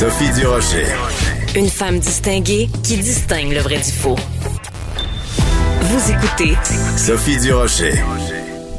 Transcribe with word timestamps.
Sophie 0.00 0.32
Durocher. 0.32 0.86
Une 1.54 1.68
femme 1.68 1.98
distinguée 1.98 2.70
qui 2.82 2.96
distingue 2.96 3.52
le 3.52 3.58
vrai 3.58 3.76
du 3.76 3.92
faux. 3.92 4.16
Vous 5.82 6.10
écoutez 6.10 6.54
Sophie 6.96 7.38
Durocher. 7.38 7.92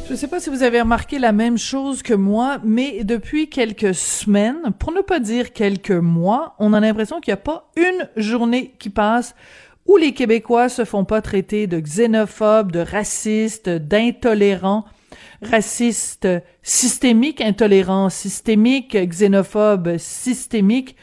Je 0.07 0.13
ne 0.13 0.17
sais 0.17 0.27
pas 0.27 0.39
si 0.39 0.49
vous 0.49 0.63
avez 0.63 0.81
remarqué 0.81 1.19
la 1.19 1.31
même 1.31 1.59
chose 1.59 2.01
que 2.01 2.15
moi, 2.15 2.57
mais 2.63 3.03
depuis 3.03 3.49
quelques 3.49 3.93
semaines, 3.93 4.73
pour 4.79 4.91
ne 4.93 5.01
pas 5.01 5.19
dire 5.19 5.53
quelques 5.53 5.91
mois, 5.91 6.55
on 6.57 6.73
a 6.73 6.79
l'impression 6.79 7.21
qu'il 7.21 7.31
n'y 7.31 7.39
a 7.39 7.43
pas 7.43 7.69
une 7.75 8.09
journée 8.17 8.73
qui 8.79 8.89
passe 8.89 9.35
où 9.85 9.97
les 9.97 10.15
Québécois 10.15 10.69
se 10.69 10.85
font 10.85 11.05
pas 11.05 11.21
traiter 11.21 11.67
de 11.67 11.79
xénophobes, 11.79 12.71
de 12.71 12.79
racistes, 12.79 13.69
d'intolérants, 13.69 14.85
racistes 15.41 16.27
systémiques, 16.61 17.41
intolérants 17.41 18.09
systémiques, 18.09 18.95
xénophobes 18.95 19.97
systémiques. 19.97 20.95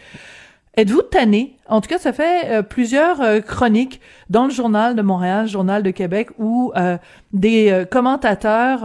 Êtes-vous 0.77 1.03
tanné? 1.03 1.57
En 1.67 1.81
tout 1.81 1.89
cas, 1.89 1.99
ça 1.99 2.13
fait 2.13 2.53
euh, 2.53 2.63
plusieurs 2.63 3.21
euh, 3.21 3.41
chroniques 3.41 4.01
dans 4.31 4.45
le 4.45 4.53
journal 4.53 4.95
de 4.95 5.03
Montréal, 5.03 5.49
journal 5.49 5.83
de 5.83 5.91
Québec, 5.91 6.29
où 6.39 6.73
euh, 6.77 6.99
des 7.33 7.71
euh, 7.71 7.85
commentateurs 7.85 8.83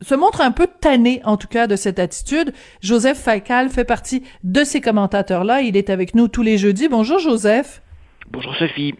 se 0.00 0.14
montrent 0.14 0.40
un 0.40 0.52
peu 0.52 0.66
tannés, 0.80 1.20
en 1.24 1.36
tout 1.36 1.48
cas, 1.48 1.66
de 1.66 1.76
cette 1.76 1.98
attitude. 1.98 2.54
Joseph 2.80 3.18
Facal 3.18 3.68
fait 3.68 3.84
partie 3.84 4.22
de 4.42 4.64
ces 4.64 4.80
commentateurs-là. 4.80 5.60
Il 5.60 5.76
est 5.76 5.90
avec 5.90 6.14
nous 6.14 6.28
tous 6.28 6.42
les 6.42 6.56
jeudis. 6.56 6.88
Bonjour, 6.88 7.18
Joseph. 7.18 7.82
Bonjour 8.30 8.54
Sophie. 8.56 8.94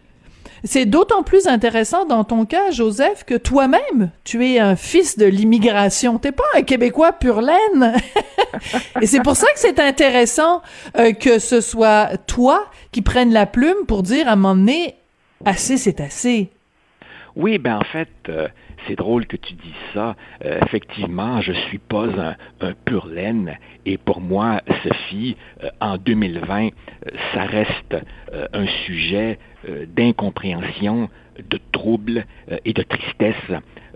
C'est 0.65 0.85
d'autant 0.85 1.23
plus 1.23 1.47
intéressant 1.47 2.05
dans 2.05 2.23
ton 2.23 2.45
cas, 2.45 2.71
Joseph, 2.71 3.25
que 3.25 3.35
toi-même, 3.35 4.11
tu 4.23 4.47
es 4.47 4.59
un 4.59 4.77
fils 4.77 5.17
de 5.17 5.25
l'immigration. 5.25 6.19
T'es 6.19 6.31
pas 6.31 6.43
un 6.55 6.61
Québécois 6.61 7.11
pur 7.11 7.41
laine. 7.41 7.95
Et 9.01 9.05
c'est 9.05 9.21
pour 9.21 9.35
ça 9.35 9.47
que 9.47 9.59
c'est 9.59 9.79
intéressant 9.79 10.61
euh, 10.97 11.11
que 11.11 11.39
ce 11.39 11.59
soit 11.59 12.15
toi 12.27 12.65
qui 12.93 13.01
prennes 13.01 13.33
la 13.33 13.45
plume 13.45 13.85
pour 13.87 14.03
dire 14.03 14.29
à 14.29 14.33
un 14.33 14.35
moment 14.37 14.55
donné, 14.55 14.95
assez 15.43 15.77
c'est 15.77 15.99
assez. 15.99 16.49
Oui, 17.35 17.57
ben 17.57 17.77
en 17.77 17.83
fait, 17.83 18.09
euh, 18.29 18.47
c'est 18.87 18.95
drôle 18.95 19.25
que 19.25 19.37
tu 19.37 19.53
dises 19.53 19.73
ça. 19.93 20.15
Euh, 20.43 20.59
effectivement, 20.65 21.41
je 21.41 21.53
suis 21.53 21.77
pas 21.77 22.35
un, 22.61 22.73
pur 22.85 23.07
laine 23.07 23.57
et 23.85 23.97
pour 23.97 24.21
moi, 24.21 24.61
Sophie, 24.83 25.35
euh, 25.63 25.69
en 25.79 25.97
2020, 25.97 26.67
euh, 26.67 26.69
ça 27.33 27.43
reste 27.43 27.95
un 28.53 28.65
sujet 28.85 29.37
d'incompréhension, 29.95 31.09
de 31.49 31.59
trouble 31.71 32.25
et 32.65 32.73
de 32.73 32.81
tristesse 32.81 33.35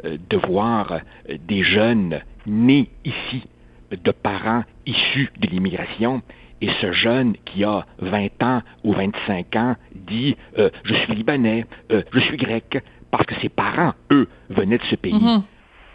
de 0.04 0.38
voir 0.38 1.00
des 1.48 1.64
jeunes 1.64 2.22
nés 2.46 2.90
ici 3.04 3.44
de 3.92 4.12
parents 4.12 4.64
issus 4.86 5.30
de 5.40 5.48
l'immigration 5.48 6.22
et 6.62 6.70
ce 6.82 6.92
jeune 6.92 7.36
qui 7.46 7.64
a 7.64 7.86
20 8.00 8.44
ans 8.44 8.62
ou 8.84 8.94
25 8.94 9.56
ans 9.56 9.76
dit 9.96 10.36
je 10.56 10.94
suis 10.94 11.16
libanais, 11.16 11.66
je 11.90 12.20
suis 12.20 12.38
grec, 12.38 12.82
parce 13.18 13.26
que 13.26 13.42
ses 13.42 13.50
parents, 13.50 13.94
eux, 14.12 14.28
venaient 14.50 14.78
de 14.78 14.84
ce 14.84 14.96
pays. 14.96 15.14
Mhm. 15.14 15.42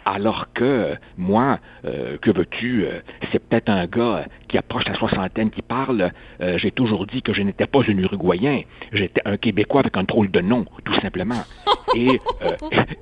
Alors 0.05 0.47
que 0.53 0.95
moi, 1.17 1.59
euh, 1.85 2.17
que 2.21 2.31
veux-tu, 2.31 2.85
euh, 2.85 2.99
c'est 3.31 3.39
peut-être 3.39 3.69
un 3.69 3.85
gars 3.87 4.25
qui 4.47 4.57
approche 4.57 4.85
la 4.85 4.95
soixantaine 4.95 5.49
qui 5.49 5.61
parle. 5.61 6.11
euh, 6.41 6.57
J'ai 6.57 6.71
toujours 6.71 7.05
dit 7.07 7.21
que 7.21 7.33
je 7.33 7.41
n'étais 7.41 7.67
pas 7.67 7.79
un 7.87 7.97
Uruguayen, 7.97 8.61
j'étais 8.91 9.21
un 9.25 9.37
Québécois 9.37 9.81
avec 9.81 9.95
un 9.97 10.03
drôle 10.03 10.29
de 10.29 10.41
nom, 10.41 10.65
tout 10.83 10.93
simplement. 11.01 11.43
Et, 11.95 12.19
euh, 12.41 12.49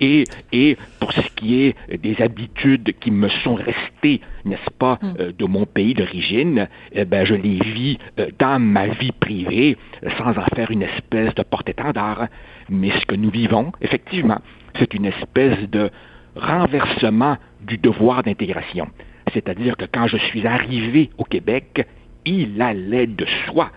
et, 0.01 0.25
et 0.51 0.77
pour 0.99 1.13
ce 1.13 1.21
qui 1.37 1.61
est 1.63 1.97
des 2.01 2.21
habitudes 2.21 2.93
qui 2.99 3.09
me 3.09 3.29
sont 3.29 3.55
restées, 3.55 4.19
n'est-ce 4.43 4.69
pas, 4.77 4.99
euh, 5.17 5.31
de 5.31 5.45
mon 5.45 5.65
pays 5.65 5.93
d'origine, 5.93 6.67
eh 6.91 7.05
ben, 7.05 7.23
je 7.25 7.35
les 7.35 7.59
vis 7.59 7.97
euh, 8.19 8.27
dans 8.37 8.59
ma 8.59 8.87
vie 8.87 9.13
privée, 9.13 9.77
sans 10.17 10.37
en 10.37 10.45
faire 10.55 10.71
une 10.71 10.81
espèce 10.83 11.33
de 11.35 11.43
porte-étendard. 11.43 12.27
Mais 12.69 12.91
ce 12.99 13.05
que 13.05 13.15
nous 13.15 13.29
vivons, 13.29 13.71
effectivement, 13.79 14.41
c'est 14.77 14.93
une 14.93 15.05
espèce 15.05 15.59
de 15.69 15.89
renversement 16.35 17.37
du 17.61 17.77
devoir 17.77 18.23
d'intégration. 18.23 18.87
C'est-à-dire 19.33 19.77
que 19.77 19.85
quand 19.85 20.07
je 20.07 20.17
suis 20.17 20.45
arrivé 20.47 21.09
au 21.17 21.23
Québec, 21.23 21.87
il 22.25 22.61
allait 22.61 23.07
de 23.07 23.25
soi 23.45 23.71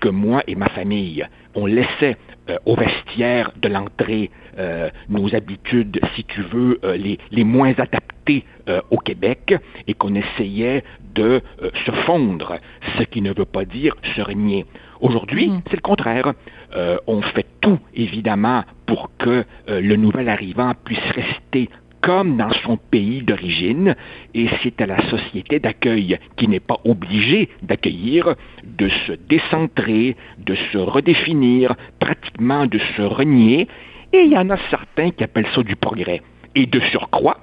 que 0.00 0.08
moi 0.08 0.42
et 0.46 0.54
ma 0.54 0.68
famille, 0.70 1.26
on 1.54 1.66
laissait 1.66 2.16
euh, 2.48 2.56
au 2.64 2.74
vestiaire 2.74 3.52
de 3.60 3.68
l'entrée 3.68 4.30
euh, 4.58 4.88
nos 5.08 5.34
habitudes, 5.34 6.00
si 6.14 6.24
tu 6.24 6.42
veux, 6.42 6.80
euh, 6.84 6.96
les, 6.96 7.18
les 7.30 7.44
moins 7.44 7.72
adaptées 7.76 8.44
euh, 8.68 8.80
au 8.90 8.96
Québec 8.96 9.54
et 9.86 9.94
qu'on 9.94 10.14
essayait 10.14 10.84
de 11.14 11.42
euh, 11.62 11.70
se 11.84 11.90
fondre, 12.06 12.56
ce 12.98 13.02
qui 13.04 13.20
ne 13.20 13.32
veut 13.34 13.44
pas 13.44 13.64
dire 13.64 13.94
se 14.16 14.22
renier. 14.22 14.64
Aujourd'hui, 15.00 15.50
c'est 15.68 15.76
le 15.76 15.82
contraire. 15.82 16.32
Euh, 16.74 16.98
on 17.06 17.20
fait 17.22 17.46
tout, 17.60 17.78
évidemment, 17.94 18.64
pour 18.86 19.10
que 19.18 19.44
euh, 19.68 19.80
le 19.80 19.96
nouvel 19.96 20.28
arrivant 20.28 20.72
puisse 20.84 20.98
rester 21.14 21.68
comme 22.00 22.36
dans 22.36 22.52
son 22.64 22.76
pays 22.76 23.22
d'origine, 23.22 23.94
et 24.34 24.48
c'est 24.62 24.80
à 24.80 24.86
la 24.86 25.02
société 25.08 25.58
d'accueil 25.58 26.18
qui 26.36 26.48
n'est 26.48 26.60
pas 26.60 26.78
obligée 26.84 27.48
d'accueillir, 27.62 28.34
de 28.64 28.88
se 29.06 29.12
décentrer, 29.12 30.16
de 30.38 30.54
se 30.72 30.78
redéfinir, 30.78 31.74
pratiquement 31.98 32.66
de 32.66 32.78
se 32.96 33.02
renier, 33.02 33.68
et 34.12 34.22
il 34.22 34.32
y 34.32 34.38
en 34.38 34.50
a 34.50 34.56
certains 34.70 35.10
qui 35.10 35.24
appellent 35.24 35.48
ça 35.54 35.62
du 35.62 35.76
progrès. 35.76 36.22
Et 36.54 36.66
de 36.66 36.80
surcroît, 36.80 37.38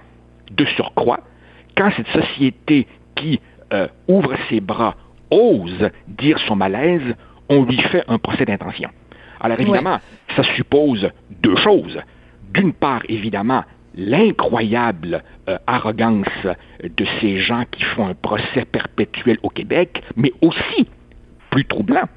de 0.52 0.66
surcroît, 0.66 1.22
quand 1.78 1.92
cette 1.96 2.08
société 2.08 2.88
qui 3.16 3.40
euh, 3.72 3.88
ouvre 4.08 4.36
ses 4.50 4.60
bras 4.60 4.96
ose 5.30 5.90
dire 6.08 6.40
son 6.40 6.56
malaise, 6.56 7.16
on 7.50 7.64
lui 7.64 7.78
fait 7.78 8.04
un 8.08 8.18
procès 8.18 8.46
d'intention. 8.46 8.90
Alors 9.40 9.60
évidemment, 9.60 10.00
ça 10.36 10.44
suppose 10.56 11.10
deux 11.30 11.56
choses. 11.58 12.00
D'une 12.54 12.74
part, 12.74 13.02
évidemment, 13.08 13.64
l'incroyable 13.98 15.24
euh, 15.50 15.58
arrogance 15.68 16.26
de 16.84 17.06
ces 17.20 17.40
gens 17.40 17.64
qui 17.72 17.84
font 17.84 18.08
un 18.08 18.14
procès 18.14 18.66
perpétuel 18.72 19.38
au 19.44 19.50
Québec, 19.50 20.04
mais 20.16 20.32
aussi, 20.42 20.88
plus 21.50 21.66
troublant, 21.66 22.08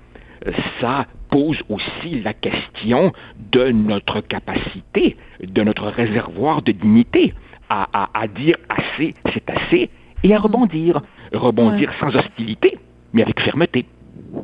ça 0.80 1.06
pose 1.30 1.58
aussi 1.68 2.20
la 2.22 2.32
question 2.34 3.12
de 3.52 3.70
notre 3.70 4.20
capacité, 4.20 5.16
de 5.42 5.62
notre 5.62 5.86
réservoir 5.88 6.62
de 6.62 6.72
dignité 6.72 7.34
à, 7.68 7.86
à- 7.92 8.10
à 8.22 8.26
dire 8.26 8.56
assez, 8.68 9.14
c'est 9.32 9.48
assez, 9.50 9.90
et 10.22 10.34
à 10.34 10.38
rebondir. 10.38 11.00
Rebondir 11.32 11.90
sans 12.00 12.14
hostilité, 12.16 12.78
mais 13.12 13.22
avec 13.22 13.40
fermeté. 13.40 13.86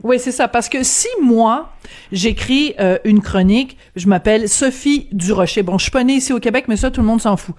Oui, 0.03 0.19
c'est 0.19 0.33
ça. 0.33 0.49
Parce 0.49 0.69
que 0.69 0.83
si 0.83 1.09
moi, 1.23 1.73
j'écris 2.13 2.75
euh, 2.81 2.99
une 3.05 3.21
chronique, 3.21 3.77
je 3.97 4.07
m'appelle 4.09 4.49
Sophie 4.49 5.09
Durocher. 5.13 5.63
Bon, 5.63 5.79
je 5.79 5.85
suis 5.85 5.91
pas 5.91 6.05
née 6.05 6.15
ici 6.15 6.33
au 6.33 6.41
Québec, 6.41 6.67
mais 6.69 6.77
ça, 6.77 6.91
tout 6.91 7.01
le 7.01 7.07
monde 7.07 7.21
s'en 7.21 7.37
fout. 7.37 7.55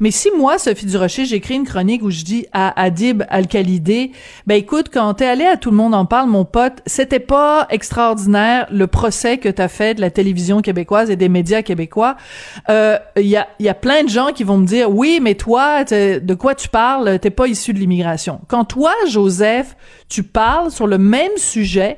Mais 0.00 0.10
si 0.10 0.30
moi, 0.36 0.58
Sophie 0.58 0.86
Durocher, 0.86 1.24
j'écris 1.24 1.54
une 1.54 1.66
chronique 1.66 2.02
où 2.02 2.10
je 2.10 2.22
dis 2.24 2.46
à 2.52 2.80
Adib 2.80 3.22
Al-Khalidé, 3.28 4.12
ben 4.46 4.54
écoute, 4.54 4.86
quand 4.92 5.14
t'es 5.14 5.26
allé 5.26 5.44
à 5.44 5.56
Tout 5.56 5.70
le 5.70 5.76
monde 5.76 5.94
en 5.94 6.06
parle, 6.06 6.28
mon 6.28 6.44
pote, 6.44 6.80
c'était 6.86 7.20
pas 7.20 7.66
extraordinaire 7.70 8.66
le 8.70 8.86
procès 8.86 9.38
que 9.38 9.48
t'as 9.48 9.68
fait 9.68 9.94
de 9.94 10.00
la 10.00 10.10
télévision 10.10 10.62
québécoise 10.62 11.10
et 11.10 11.16
des 11.16 11.28
médias 11.28 11.62
québécois. 11.62 12.16
Euh, 12.68 12.98
Il 13.16 13.26
y, 13.26 13.36
a, 13.36 13.48
y 13.58 13.68
a 13.68 13.74
plein 13.74 14.04
de 14.04 14.08
gens 14.08 14.32
qui 14.32 14.44
vont 14.44 14.56
me 14.58 14.66
dire, 14.66 14.90
oui, 14.90 15.20
mais 15.20 15.34
toi, 15.34 15.84
de 15.84 16.34
quoi 16.34 16.54
tu 16.54 16.68
parles? 16.68 17.18
T'es 17.18 17.30
pas 17.30 17.46
issu 17.46 17.72
de 17.72 17.78
l'immigration. 17.78 18.40
Quand 18.48 18.64
toi, 18.64 18.92
Joseph, 19.08 19.76
tu 20.08 20.22
parles 20.22 20.70
sur 20.70 20.86
le 20.86 20.98
même 20.98 21.36
sujet, 21.36 21.89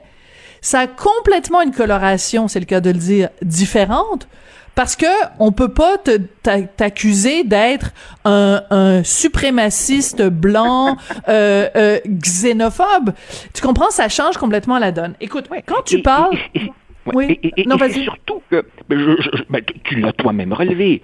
ça 0.62 0.81
a 0.81 0.87
complètement 0.87 1.61
une 1.61 1.73
coloration, 1.73 2.49
c'est 2.49 2.61
le 2.61 2.64
cas 2.67 2.81
de 2.81 2.88
le 2.91 2.99
dire, 2.99 3.29
différente. 3.43 4.26
Parce 4.75 4.97
que 4.97 5.05
on 5.38 5.53
peut 5.53 5.69
pas 5.75 5.97
t'accuser 6.79 7.44
d'être 7.44 7.91
un, 8.25 8.62
un 8.70 9.05
suprémaciste 9.05 10.23
blanc, 10.23 10.97
euh, 11.29 11.69
euh, 11.76 11.99
xénophobe. 12.06 13.12
Tu 13.53 13.61
comprends? 13.61 13.91
Ça 13.91 14.09
change 14.09 14.38
complètement 14.38 14.79
la 14.79 14.91
donne. 14.91 15.14
Écoute, 15.20 15.50
quand 15.67 15.82
tu 15.85 15.97
Et- 15.99 16.03
parles... 16.03 16.35
et- 16.55 16.59
et- 16.62 16.73
ouais, 17.14 17.38
Oui. 17.55 17.64
Non, 17.67 17.76
vas-y. 17.76 17.93
c'est 17.94 18.03
surtout 18.05 18.41
que, 18.50 18.64
ben, 18.88 18.99
je- 18.99 19.20
je- 19.23 19.37
je- 19.37 19.43
ben, 19.50 19.62
tu- 19.62 19.79
tu 19.81 19.97
l'as 20.00 20.12
toi-même 20.14 20.55
relevé, 20.55 21.03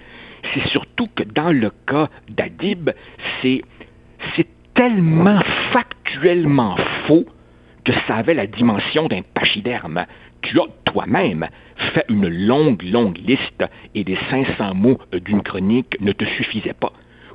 c'est 0.54 0.66
surtout 0.70 1.08
que 1.14 1.24
dans 1.24 1.52
le 1.52 1.70
cas 1.86 2.08
d'Adib, 2.30 2.88
c'est 3.42 3.60
c'est 4.34 4.46
tellement 4.74 5.40
factuellement 5.74 6.76
faux 7.06 7.24
que 7.88 7.94
ça 8.06 8.16
avait 8.16 8.34
la 8.34 8.46
dimension 8.46 9.08
d'un 9.08 9.22
pachyderme. 9.22 10.04
Tu 10.42 10.60
as 10.60 10.66
toi-même 10.84 11.48
fait 11.94 12.04
une 12.10 12.28
longue, 12.28 12.82
longue 12.82 13.16
liste 13.16 13.64
et 13.94 14.04
les 14.04 14.18
500 14.28 14.74
mots 14.74 14.98
d'une 15.10 15.42
chronique 15.42 15.98
ne 16.02 16.12
te 16.12 16.26
suffisaient 16.26 16.74
pas 16.74 16.92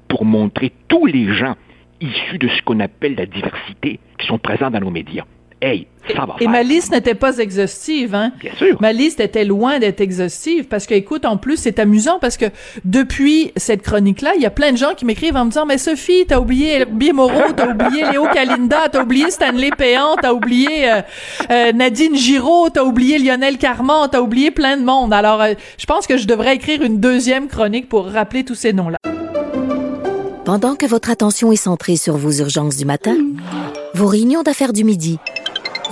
pour 0.07 0.25
montrer 0.25 0.71
tous 0.87 1.07
les 1.07 1.33
gens 1.33 1.55
issus 2.01 2.37
de 2.37 2.47
ce 2.49 2.61
qu'on 2.61 2.79
appelle 2.81 3.15
la 3.15 3.25
diversité 3.25 3.99
qui 4.19 4.27
sont 4.27 4.37
présents 4.37 4.69
dans 4.69 4.79
nos 4.79 4.91
médias. 4.91 5.25
Hey, 5.65 5.87
ça 6.13 6.25
va 6.25 6.35
et, 6.41 6.47
ma 6.49 6.61
liste 6.61 6.91
n'était 6.91 7.15
pas 7.15 7.37
exhaustive, 7.37 8.13
hein? 8.13 8.33
Bien 8.41 8.51
sûr. 8.57 8.77
Ma 8.81 8.91
liste 8.91 9.21
était 9.21 9.45
loin 9.45 9.79
d'être 9.79 10.01
exhaustive 10.01 10.65
parce 10.65 10.85
que, 10.85 10.93
écoute, 10.93 11.23
en 11.23 11.37
plus, 11.37 11.55
c'est 11.55 11.79
amusant 11.79 12.19
parce 12.19 12.35
que 12.35 12.47
depuis 12.83 13.53
cette 13.55 13.81
chronique-là, 13.81 14.33
il 14.35 14.41
y 14.41 14.45
a 14.45 14.49
plein 14.49 14.73
de 14.73 14.77
gens 14.77 14.93
qui 14.93 15.05
m'écrivent 15.05 15.37
en 15.37 15.45
me 15.45 15.51
disant, 15.51 15.65
mais 15.65 15.77
Sophie, 15.77 16.25
t'as 16.27 16.41
oublié 16.41 16.79
Herbie 16.81 17.13
Moreau, 17.13 17.53
t'as 17.55 17.71
oublié 17.71 18.03
Léo 18.11 18.25
Kalinda, 18.33 18.89
t'as 18.91 19.03
oublié 19.03 19.31
Stanley 19.31 19.69
Péant, 19.77 20.17
t'as 20.21 20.33
oublié 20.33 20.91
euh, 20.91 21.01
euh, 21.49 21.71
Nadine 21.71 22.17
Giraud, 22.17 22.69
t'as 22.69 22.83
oublié 22.83 23.17
Lionel 23.17 23.57
Carman, 23.57 24.09
t'as 24.11 24.19
oublié 24.19 24.51
plein 24.51 24.75
de 24.75 24.83
monde. 24.83 25.13
Alors, 25.13 25.41
euh, 25.41 25.53
je 25.77 25.85
pense 25.85 26.07
que 26.07 26.17
je 26.17 26.27
devrais 26.27 26.55
écrire 26.55 26.81
une 26.81 26.99
deuxième 26.99 27.47
chronique 27.47 27.87
pour 27.87 28.07
rappeler 28.07 28.43
tous 28.43 28.55
ces 28.55 28.73
noms-là. 28.73 28.97
Pendant 30.43 30.75
que 30.75 30.85
votre 30.85 31.09
attention 31.09 31.53
est 31.53 31.55
centrée 31.55 31.95
sur 31.95 32.17
vos 32.17 32.31
urgences 32.31 32.75
du 32.75 32.83
matin, 32.83 33.15
vos 33.93 34.07
réunions 34.07 34.43
d'affaires 34.43 34.73
du 34.73 34.83
midi, 34.83 35.17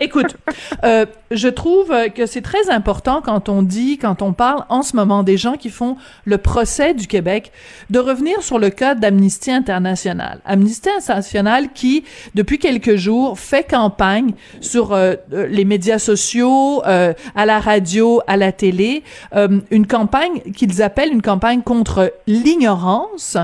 Écoute, 0.00 0.36
euh, 0.84 1.06
je 1.30 1.48
trouve 1.48 1.94
que 2.14 2.26
c'est 2.26 2.40
très 2.40 2.70
important 2.70 3.20
quand 3.22 3.48
on 3.48 3.62
dit, 3.62 3.98
quand 3.98 4.22
on 4.22 4.32
parle 4.32 4.64
en 4.68 4.82
ce 4.82 4.96
moment 4.96 5.22
des 5.22 5.36
gens 5.36 5.56
qui 5.56 5.70
font 5.70 5.96
le 6.24 6.38
procès 6.38 6.94
du 6.94 7.06
Québec, 7.06 7.52
de 7.90 7.98
revenir 7.98 8.42
sur 8.42 8.58
le 8.58 8.70
cas 8.70 8.94
d'Amnesty 8.94 9.50
International. 9.50 10.40
Amnesty 10.44 10.88
International 10.88 11.72
qui, 11.72 12.04
depuis 12.34 12.58
quelques 12.58 12.96
jours, 12.96 13.38
fait 13.38 13.64
campagne 13.68 14.32
sur 14.60 14.92
euh, 14.92 15.14
les 15.30 15.64
médias 15.64 15.98
sociaux, 15.98 16.82
euh, 16.86 17.12
à 17.34 17.46
la 17.46 17.60
radio, 17.60 18.22
à 18.26 18.36
la 18.36 18.52
télé, 18.52 19.02
euh, 19.34 19.60
une 19.70 19.86
campagne 19.86 20.40
qu'ils 20.54 20.82
appellent 20.82 21.12
une 21.12 21.22
campagne 21.22 21.62
contre 21.62 22.12
l'ignorance 22.26 23.36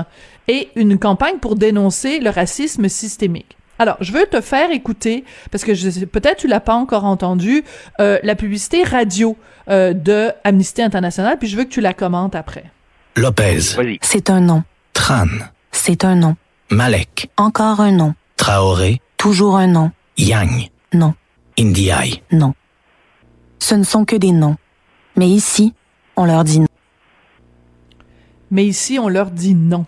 et 0.47 0.69
une 0.75 0.97
campagne 0.97 1.37
pour 1.39 1.55
dénoncer 1.55 2.19
le 2.19 2.29
racisme 2.29 2.89
systémique. 2.89 3.57
Alors, 3.79 3.97
je 4.01 4.11
veux 4.11 4.25
te 4.25 4.41
faire 4.41 4.71
écouter, 4.71 5.23
parce 5.51 5.63
que 5.63 5.73
je 5.73 6.05
peut-être 6.05 6.37
tu 6.37 6.47
l'as 6.47 6.59
pas 6.59 6.73
encore 6.73 7.05
entendu, 7.05 7.63
euh, 7.99 8.19
la 8.23 8.35
publicité 8.35 8.83
radio 8.83 9.37
euh, 9.69 9.93
de 9.93 10.31
Amnesty 10.43 10.81
International, 10.81 11.37
puis 11.37 11.47
je 11.47 11.57
veux 11.57 11.63
que 11.63 11.69
tu 11.69 11.81
la 11.81 11.93
commentes 11.93 12.35
après. 12.35 12.71
Lopez. 13.15 13.59
C'est 14.01 14.29
un 14.29 14.39
nom. 14.39 14.63
Tran. 14.93 15.27
C'est 15.71 16.05
un 16.05 16.15
nom. 16.15 16.35
Malek. 16.69 17.29
Encore 17.37 17.81
un 17.81 17.91
nom. 17.91 18.13
Traoré. 18.35 19.01
Toujours 19.17 19.57
un 19.57 19.67
nom. 19.67 19.91
Yang. 20.17 20.69
Non. 20.93 21.13
Indiaï. 21.57 22.21
Non. 22.31 22.53
Ce 23.59 23.75
ne 23.75 23.83
sont 23.83 24.05
que 24.05 24.15
des 24.15 24.31
noms. 24.31 24.57
Mais 25.15 25.27
ici, 25.27 25.73
on 26.15 26.25
leur 26.25 26.43
dit 26.43 26.59
non. 26.59 26.67
Mais 28.51 28.65
ici, 28.65 28.99
on 28.99 29.09
leur 29.09 29.31
dit 29.31 29.55
non. 29.55 29.85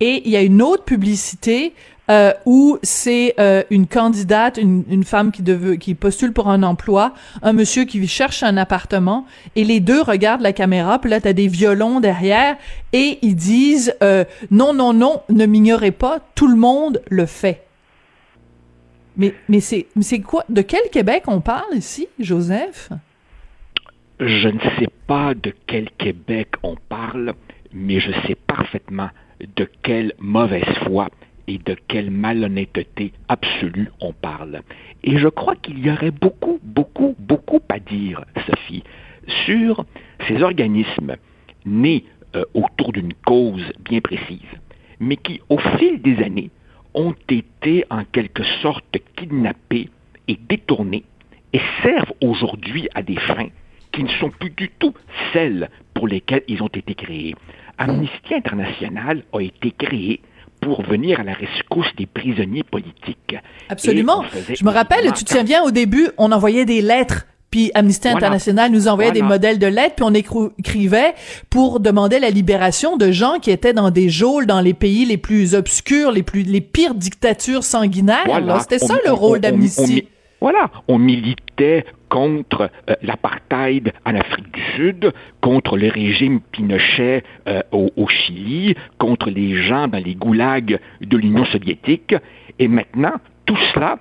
Et 0.00 0.22
il 0.24 0.30
y 0.30 0.36
a 0.36 0.42
une 0.42 0.62
autre 0.62 0.84
publicité 0.84 1.74
euh, 2.10 2.32
où 2.44 2.78
c'est 2.82 3.34
euh, 3.38 3.62
une 3.70 3.86
candidate, 3.86 4.58
une, 4.58 4.84
une 4.88 5.04
femme 5.04 5.32
qui, 5.32 5.42
qui 5.78 5.94
postule 5.94 6.32
pour 6.32 6.48
un 6.48 6.62
emploi, 6.62 7.14
un 7.42 7.52
monsieur 7.52 7.84
qui 7.84 8.06
cherche 8.06 8.42
un 8.42 8.56
appartement, 8.56 9.26
et 9.54 9.64
les 9.64 9.80
deux 9.80 10.02
regardent 10.02 10.42
la 10.42 10.52
caméra, 10.52 10.98
puis 10.98 11.10
là, 11.10 11.20
t'as 11.20 11.32
des 11.32 11.48
violons 11.48 12.00
derrière, 12.00 12.56
et 12.92 13.18
ils 13.22 13.36
disent 13.36 13.94
euh, 14.02 14.24
non, 14.50 14.72
non, 14.72 14.92
non, 14.92 15.22
ne 15.28 15.46
m'ignorez 15.46 15.90
pas, 15.90 16.20
tout 16.34 16.48
le 16.48 16.56
monde 16.56 17.02
le 17.08 17.26
fait. 17.26 17.62
Mais, 19.16 19.34
mais 19.48 19.60
c'est, 19.60 19.86
c'est 20.00 20.20
quoi? 20.20 20.44
De 20.48 20.60
quel 20.62 20.90
Québec 20.92 21.24
on 21.26 21.40
parle 21.40 21.74
ici, 21.74 22.06
Joseph? 22.18 22.90
Je 24.20 24.48
ne 24.48 24.60
sais 24.78 24.88
pas 25.06 25.34
de 25.34 25.52
quel 25.66 25.90
Québec 25.92 26.48
on 26.62 26.76
parle, 26.88 27.34
mais 27.72 28.00
je 28.00 28.12
sais 28.26 28.34
parfaitement 28.34 29.10
de 29.56 29.68
quelle 29.82 30.12
mauvaise 30.18 30.64
foi 30.86 31.08
et 31.48 31.58
de 31.58 31.76
quelle 31.88 32.10
malhonnêteté 32.10 33.12
absolue 33.28 33.90
on 34.00 34.12
parle. 34.12 34.62
Et 35.04 35.18
je 35.18 35.28
crois 35.28 35.56
qu'il 35.56 35.78
y 35.78 35.90
aurait 35.90 36.10
beaucoup, 36.10 36.58
beaucoup, 36.62 37.14
beaucoup 37.18 37.60
à 37.68 37.78
dire, 37.78 38.24
Sophie, 38.46 38.82
sur 39.44 39.84
ces 40.26 40.42
organismes 40.42 41.16
nés 41.64 42.04
euh, 42.34 42.44
autour 42.54 42.92
d'une 42.92 43.14
cause 43.24 43.72
bien 43.80 44.00
précise, 44.00 44.40
mais 45.00 45.16
qui, 45.16 45.40
au 45.48 45.58
fil 45.58 46.00
des 46.02 46.22
années, 46.22 46.50
ont 46.94 47.14
été 47.28 47.84
en 47.90 48.04
quelque 48.04 48.44
sorte 48.62 48.96
kidnappés 49.16 49.90
et 50.28 50.38
détournés 50.48 51.04
et 51.52 51.60
servent 51.82 52.12
aujourd'hui 52.20 52.88
à 52.94 53.02
des 53.02 53.16
fins 53.16 53.48
qui 53.92 54.02
ne 54.02 54.08
sont 54.08 54.30
plus 54.30 54.50
du 54.50 54.70
tout 54.78 54.94
celles 55.32 55.70
pour 55.94 56.08
lesquelles 56.08 56.42
ils 56.48 56.62
ont 56.62 56.68
été 56.68 56.94
créés. 56.94 57.34
Amnesty 57.78 58.34
International 58.34 59.22
a 59.32 59.40
été 59.40 59.70
créé 59.70 60.20
pour 60.60 60.82
venir 60.82 61.20
à 61.20 61.22
la 61.22 61.32
rescousse 61.32 61.94
des 61.96 62.06
prisonniers 62.06 62.64
politiques. 62.64 63.36
Absolument. 63.68 64.24
Je 64.52 64.64
me 64.64 64.70
rappelle, 64.70 65.12
tu 65.12 65.24
te 65.24 65.36
souviens, 65.36 65.62
au 65.62 65.70
début, 65.70 66.08
on 66.18 66.32
envoyait 66.32 66.64
des 66.64 66.80
lettres 66.80 67.26
puis 67.50 67.70
Amnesty 67.74 68.08
International 68.08 68.70
nous 68.70 68.88
envoyait 68.88 69.12
des 69.12 69.22
modèles 69.22 69.58
de 69.58 69.66
lettres, 69.66 69.94
puis 69.94 70.04
on 70.04 70.12
écrivait 70.12 71.14
pour 71.48 71.80
demander 71.80 72.18
la 72.18 72.30
libération 72.30 72.96
de 72.96 73.12
gens 73.12 73.38
qui 73.40 73.50
étaient 73.50 73.72
dans 73.72 73.90
des 73.90 74.08
geôles 74.08 74.46
dans 74.46 74.60
les 74.60 74.74
pays 74.74 75.04
les 75.04 75.16
plus 75.16 75.54
obscurs, 75.54 76.10
les 76.10 76.22
plus 76.22 76.42
les 76.42 76.60
pires 76.60 76.94
dictatures 76.94 77.64
sanguinaires. 77.64 78.26
C'était 78.60 78.78
ça 78.78 78.98
le 79.04 79.12
rôle 79.12 79.40
d'Amnesty. 79.40 80.08
Voilà, 80.40 80.70
on 80.86 80.98
militait 80.98 81.86
contre 82.08 82.70
euh, 82.88 82.94
l'apartheid 83.02 83.92
en 84.04 84.14
Afrique 84.14 84.52
du 84.52 84.62
Sud, 84.76 85.12
contre 85.40 85.76
le 85.76 85.88
régime 85.88 86.40
Pinochet 86.52 87.24
euh, 87.48 87.62
au, 87.72 87.90
au, 87.96 88.08
Chili, 88.08 88.74
contre 88.98 89.30
les 89.30 89.62
gens 89.62 89.88
dans 89.88 90.02
les 90.02 90.14
goulags 90.14 90.78
de 91.00 91.16
l'Union 91.16 91.44
soviétique. 91.46 92.14
Et 92.58 92.68
maintenant, 92.68 93.14
tout 93.44 93.58
cela 93.74 93.98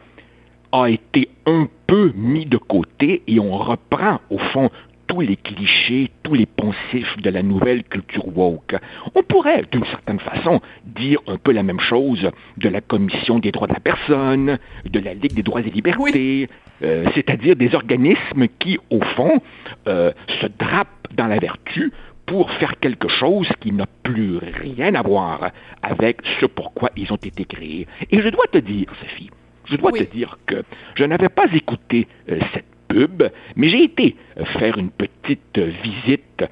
a 0.72 0.90
été 0.90 1.30
un 1.46 1.68
peu 1.88 2.12
mis 2.16 2.46
de 2.46 2.58
côté 2.58 3.24
et 3.28 3.40
on 3.40 3.58
reprend, 3.58 4.20
au 4.30 4.38
fond, 4.38 4.70
tous 5.08 5.22
les 5.22 5.36
clichés, 5.36 6.12
tous 6.24 6.34
les 6.34 6.46
poncifs 6.46 7.18
de 7.18 7.30
la 7.30 7.44
nouvelle 7.44 7.84
culture 7.84 8.28
woke. 8.36 8.76
On 9.14 9.24
pourrait, 9.24 9.64
d'une 9.72 9.86
certaine 9.86 10.20
façon, 10.20 10.62
dire 10.86 11.20
un 11.28 11.38
peu 11.38 11.52
la 11.52 11.64
même 11.64 11.80
chose 11.80 12.30
de 12.58 12.70
la 12.70 12.82
Commission 12.82 13.40
des 13.40 13.52
droits 13.52 13.68
de 13.68 13.74
la 13.74 13.80
personne, 13.80 14.58
de 14.86 15.00
la 15.00 15.14
Ligue 15.14 15.34
des 15.34 15.44
droits 15.44 15.62
et 15.62 15.70
libertés, 15.70 16.50
euh, 16.84 17.06
c'est-à-dire 17.14 17.56
des 17.56 17.74
organismes 17.76 18.48
qui, 18.60 18.78
au 18.90 19.02
fond, 19.02 19.42
euh, 19.88 20.12
se 20.42 20.48
drapent 20.48 21.08
dans 21.14 21.28
la 21.28 21.40
vertu 21.40 21.92
pour 22.26 22.52
faire 22.52 22.80
quelque 22.80 23.08
chose 23.08 23.48
qui 23.60 23.72
n'a 23.72 23.86
plus 24.04 24.38
rien 24.38 24.96
à 24.96 25.02
voir 25.02 25.52
avec 25.84 26.18
ce 26.40 26.46
pourquoi 26.46 26.90
ils 26.96 27.12
ont 27.14 27.18
été 27.18 27.46
créés. 27.46 27.88
Et 28.12 28.22
je 28.22 28.30
dois 28.30 28.46
te 28.52 28.58
dire, 28.58 28.88
Sophie, 29.00 29.30
je 29.66 29.76
dois 29.76 29.92
te 29.92 30.04
dire 30.04 30.38
que 30.46 30.64
je 30.96 31.04
n'avais 31.04 31.30
pas 31.30 31.46
écouté 31.54 32.08
euh, 32.30 32.40
cette 32.54 32.75
pub, 32.88 33.24
mais 33.56 33.70
j'ai 33.70 33.84
été 33.84 34.16
faire 34.58 34.78
une 34.78 34.92
petite 34.92 35.58
visite 35.58 36.46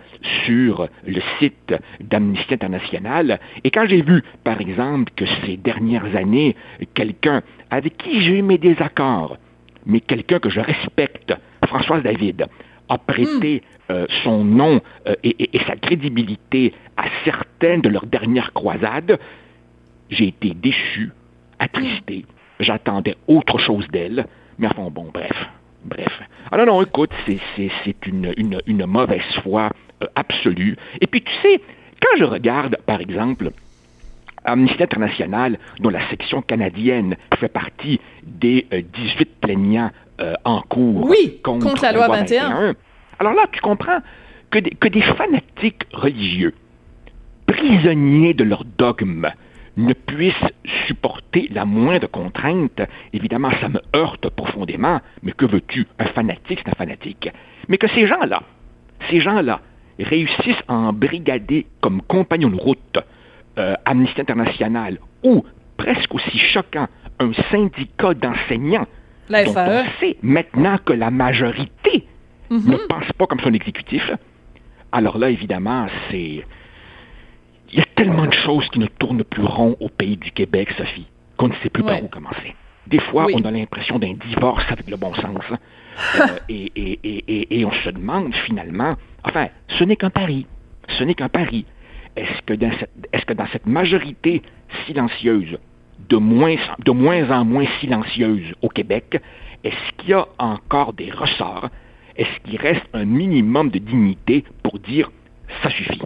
sur 0.46 0.88
le 1.06 1.22
site 1.40 1.74
d'Amnesty 2.00 2.54
International 2.54 3.40
et 3.64 3.72
quand 3.72 3.86
j'ai 3.88 4.02
vu, 4.02 4.24
par 4.44 4.62
exemple, 4.62 5.12
que 5.16 5.26
ces 5.46 5.58
dernières 5.58 6.16
années, 6.16 6.56
quelqu'un 6.94 7.42
avec 7.70 7.98
qui 7.98 8.22
j'ai 8.22 8.40
eu 8.40 8.42
mes 8.42 8.58
désaccords, 8.58 9.38
mais 9.86 10.00
quelqu'un 10.00 10.40
que 10.40 10.50
je 10.50 10.60
respecte, 10.60 11.34
François 11.66 12.02
David, 12.02 12.46
a 12.90 12.98
prêté 12.98 13.64
euh, 13.90 14.06
son 14.24 14.44
nom 14.44 14.82
euh, 15.08 15.16
et, 15.24 15.44
et, 15.44 15.58
et, 15.58 15.60
sa 15.66 15.76
crédibilité 15.76 16.74
à 16.98 17.06
certaines 17.26 17.82
de 17.82 17.90
leurs 17.90 18.06
dernières 18.06 18.54
croisades, 18.54 19.20
j'ai 20.10 20.28
été 20.28 20.54
déçu, 20.54 21.12
attristé. 21.60 22.26
J'attendais 22.60 23.16
autre 23.28 23.58
chose 23.58 23.88
d'elle, 23.90 24.26
mais 24.58 24.68
enfin 24.68 24.90
bon, 24.90 25.10
bref. 25.14 25.50
Bref. 25.84 26.22
Alors 26.52 26.66
non, 26.66 26.82
écoute, 26.82 27.12
c'est 27.26 28.06
une, 28.06 28.34
une, 28.38 28.62
une, 28.68 28.86
mauvaise 28.86 29.22
foi 29.44 29.70
euh, 30.02 30.08
absolue. 30.16 30.78
Et 31.02 31.08
puis 31.08 31.22
tu 31.22 31.32
sais, 31.42 31.62
quand 32.02 32.18
je 32.18 32.24
regarde, 32.24 32.78
par 32.86 33.02
exemple, 33.02 33.52
Amnesty 34.46 34.84
International, 34.84 35.58
dont 35.80 35.90
la 35.90 36.08
section 36.10 36.42
canadienne 36.42 37.16
fait 37.40 37.50
partie 37.50 38.00
des 38.24 38.68
euh, 38.74 38.82
18 38.94 39.40
plaignants 39.42 39.92
euh, 40.22 40.34
en 40.46 40.62
cours 40.62 41.10
oui, 41.10 41.40
contre, 41.44 41.68
contre, 41.68 41.84
la 41.84 41.92
loi 41.92 42.08
21. 42.08 42.50
21. 42.50 42.76
Alors 43.20 43.34
là, 43.34 43.46
tu 43.52 43.62
comprends 43.62 44.00
que 44.52 44.60
des, 44.60 44.72
que 44.72 44.88
des 44.88 45.02
fanatiques 45.02 45.84
religieux 45.94 46.54
prisonniers 47.48 48.34
de 48.34 48.44
leurs 48.44 48.66
dogmes 48.66 49.30
ne 49.78 49.94
puissent 49.94 50.34
supporter 50.88 51.50
la 51.52 51.66
moindre 51.66 52.08
contrainte, 52.08 52.82
évidemment, 53.12 53.50
ça 53.60 53.70
me 53.70 53.80
heurte 53.96 54.30
profondément, 54.30 55.00
mais 55.24 55.32
que 55.32 55.46
veux-tu? 55.46 55.88
Un 56.00 56.06
fanatique, 56.06 56.60
c'est 56.64 56.70
un 56.70 56.76
fanatique. 56.76 57.30
Mais 57.68 57.78
que 57.78 57.88
ces 57.90 58.06
gens-là, 58.06 58.44
ces 59.10 59.20
gens-là, 59.20 59.62
réussissent 60.00 60.62
à 60.68 60.74
embrigader 60.74 61.66
comme 61.82 62.02
compagnons 62.04 62.50
de 62.50 62.56
route 62.56 62.98
euh, 63.58 63.76
Amnesty 63.86 64.22
International 64.22 64.98
ou, 65.24 65.44
presque 65.78 66.14
aussi 66.14 66.38
choquant, 66.38 66.88
un 67.20 67.32
syndicat 67.52 68.14
d'enseignants 68.16 68.88
La 69.30 69.44
dont 69.46 69.54
FAE. 69.54 69.84
on 69.86 70.00
sait 70.00 70.18
maintenant 70.24 70.78
que 70.84 70.94
la 70.94 71.10
majorité 71.12 72.08
Mhm. 72.50 72.72
ne 72.72 72.78
pense 72.88 73.12
pas 73.18 73.26
comme 73.26 73.40
son 73.40 73.54
exécutif, 73.54 74.12
alors 74.92 75.18
là, 75.18 75.30
évidemment, 75.32 75.88
c'est... 76.12 76.46
Il 77.74 77.80
y 77.80 77.82
a 77.82 77.86
tellement 77.96 78.26
de 78.28 78.34
choses 78.34 78.68
qui 78.70 78.80
ne 78.80 78.86
tournent 78.88 79.24
plus 79.24 79.44
rond 79.44 79.76
au 79.80 79.90
pays 79.90 80.16
du 80.18 80.32
Québec, 80.32 80.70
Sophie, 80.78 81.08
qu'on 81.38 81.48
ne 81.50 81.54
sait 81.56 81.70
plus 81.70 81.84
Ouais. 81.84 81.94
par 81.96 82.04
où 82.04 82.08
commencer. 82.08 82.56
Des 82.88 83.00
fois, 83.00 83.26
Oui. 83.26 83.34
on 83.36 83.46
a 83.46 83.52
l'impression 83.52 83.98
d'un 84.00 84.14
divorce 84.14 84.64
avec 84.70 84.90
le 84.90 84.96
bon 84.98 85.14
sens. 85.16 85.42
hein. 85.52 85.58
Euh, 86.20 86.40
et, 86.50 86.72
et- 86.76 87.00
et- 87.04 87.24
et- 87.28 87.60
et 87.60 87.66
on 87.66 87.72
se 87.72 87.90
demande 87.90 88.34
finalement, 88.48 88.96
enfin, 89.24 89.48
ce 89.78 89.84
n'est 89.84 89.96
qu'un 89.96 90.10
pari. 90.10 90.46
Ce 90.98 91.04
n'est 91.04 91.14
qu'un 91.14 91.30
pari. 91.30 91.66
Est-ce 92.16 92.42
que, 92.48 92.54
dans 92.54 92.72
cette, 92.80 92.90
est-ce 93.14 93.26
que 93.26 93.34
dans 93.34 93.46
cette 93.52 93.68
majorité 93.68 94.42
silencieuse, 94.88 95.58
de 96.10 96.18
moins, 96.18 96.56
de 96.84 96.92
moins 96.92 97.30
en 97.32 97.46
moins 97.46 97.66
silencieuse 97.80 98.54
au 98.62 98.70
Québec, 98.70 99.20
est-ce 99.64 99.92
qu'il 99.98 100.10
y 100.10 100.14
a 100.14 100.26
encore 100.40 100.94
des 100.94 101.12
ressorts? 101.12 101.70
Est-ce 102.18 102.40
qu'il 102.44 102.60
reste 102.60 102.86
un 102.94 103.06
minimum 103.06 103.70
de 103.70 103.80
dignité 103.80 104.44
pour 104.64 104.78
dire 104.80 105.12
ça 105.62 105.70
suffit? 105.70 106.02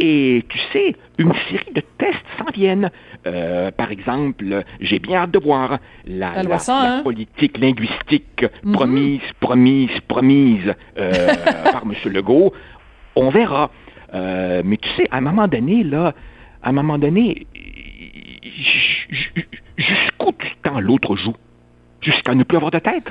Et 0.00 0.44
tu 0.48 0.58
sais, 0.72 0.94
une 1.18 1.32
série 1.50 1.72
de 1.74 1.82
tests 1.98 2.24
s'en 2.38 2.50
viennent. 2.54 2.90
Euh, 3.26 3.70
par 3.72 3.90
exemple, 3.90 4.62
j'ai 4.80 4.98
bien 5.00 5.18
hâte 5.22 5.32
de 5.32 5.38
voir 5.40 5.78
la, 6.06 6.34
La 6.36 6.42
loi 6.44 6.58
101. 6.58 6.96
la 6.98 7.02
politique 7.02 7.58
linguistique 7.58 8.44
Mhm. 8.62 8.72
promise, 8.72 9.20
promise, 9.40 9.90
promise 10.06 10.74
euh, 10.98 11.12
par 11.72 11.82
M. 11.84 11.94
Legault. 12.12 12.52
On 13.16 13.30
verra. 13.30 13.70
Euh, 14.14 14.62
mais 14.64 14.76
tu 14.76 14.88
sais, 14.96 15.08
à 15.10 15.16
un 15.18 15.20
moment 15.20 15.48
donné, 15.48 15.82
là, 15.82 16.14
à 16.62 16.68
un 16.68 16.72
moment 16.72 16.98
donné, 16.98 17.46
jusqu'où 19.76 20.32
tu 20.38 20.48
tends 20.62 20.80
l'autre 20.80 21.16
joue? 21.16 21.34
Jusqu'à 22.00 22.34
ne 22.34 22.44
plus 22.44 22.56
avoir 22.56 22.70
de 22.70 22.78
tête? 22.78 23.08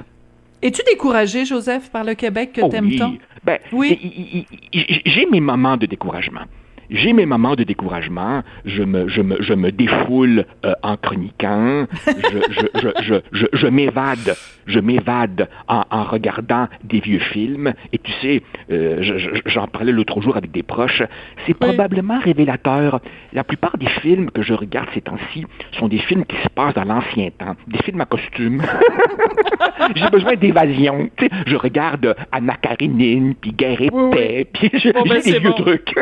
Es-tu 0.61 0.81
découragé, 0.85 1.45
Joseph, 1.45 1.91
par 1.91 2.03
le 2.03 2.13
Québec 2.15 2.53
que 2.53 2.61
Oh 2.61 2.69
t'aimes 2.69 2.85
oui. 2.87 2.95
tant? 2.97 3.13
Ben, 3.43 3.59
Oui. 3.71 4.45
J'ai 5.05 5.25
mes 5.27 5.41
moments 5.41 5.77
de 5.77 5.85
découragement. 5.85 6.41
J'ai 6.89 7.13
mes 7.13 7.25
moments 7.25 7.55
de 7.55 7.63
découragement. 7.63 8.43
Je 8.65 8.83
me, 8.83 9.07
je 9.07 9.21
me, 9.21 9.41
je 9.41 9.53
me 9.53 9.71
défoule 9.71 10.45
euh, 10.65 10.73
en 10.83 10.95
chroniquant. 10.97 11.85
Je, 12.07 12.39
je, 12.51 12.65
je, 12.81 12.89
je, 13.03 13.15
je, 13.33 13.45
je 13.51 13.67
m'évade. 13.67 14.35
Je 14.65 14.79
m'évade 14.79 15.47
en, 15.67 15.83
en 15.89 16.03
regardant 16.03 16.67
des 16.83 16.99
vieux 16.99 17.19
films. 17.19 17.73
Et 17.93 17.97
tu 17.99 18.11
sais, 18.21 18.41
euh, 18.71 18.97
je- 19.01 19.17
je- 19.17 19.29
j'en 19.45 19.67
parlais 19.67 19.91
l'autre 19.91 20.19
jour 20.21 20.35
avec 20.37 20.51
des 20.51 20.63
proches. 20.63 21.03
C'est 21.45 21.53
probablement 21.53 22.19
révélateur. 22.19 22.99
La 23.33 23.43
plupart 23.43 23.77
des 23.77 23.87
films 24.01 24.29
que 24.31 24.41
je 24.41 24.53
regarde 24.53 24.87
ces 24.93 25.01
temps-ci 25.01 25.45
sont 25.79 25.87
des 25.87 25.99
films 25.99 26.25
qui 26.25 26.35
se 26.37 26.49
passent 26.49 26.73
dans 26.75 26.83
l'ancien 26.85 27.29
temps. 27.37 27.55
Des 27.67 27.79
films 27.83 28.01
à 28.01 28.05
costume. 28.05 28.61
J'ai 29.95 30.09
besoin 30.09 30.35
d'évasion. 30.35 31.09
Tu 31.17 31.25
sais, 31.25 31.31
je 31.45 31.55
regarde 31.55 32.15
Anna 32.31 32.55
Karenine, 32.61 33.35
puis 33.35 33.51
Guerre 33.51 33.81
et 33.81 33.89
Oui, 33.91 34.03
oui. 34.03 34.09
Paix, 34.11 34.47
puis 34.53 34.69
j'ai 34.73 34.91
Bon, 34.93 35.03
ben, 35.03 35.21
des 35.21 35.39
vieux 35.39 35.49
bon. 35.49 35.55
trucs. 35.55 35.93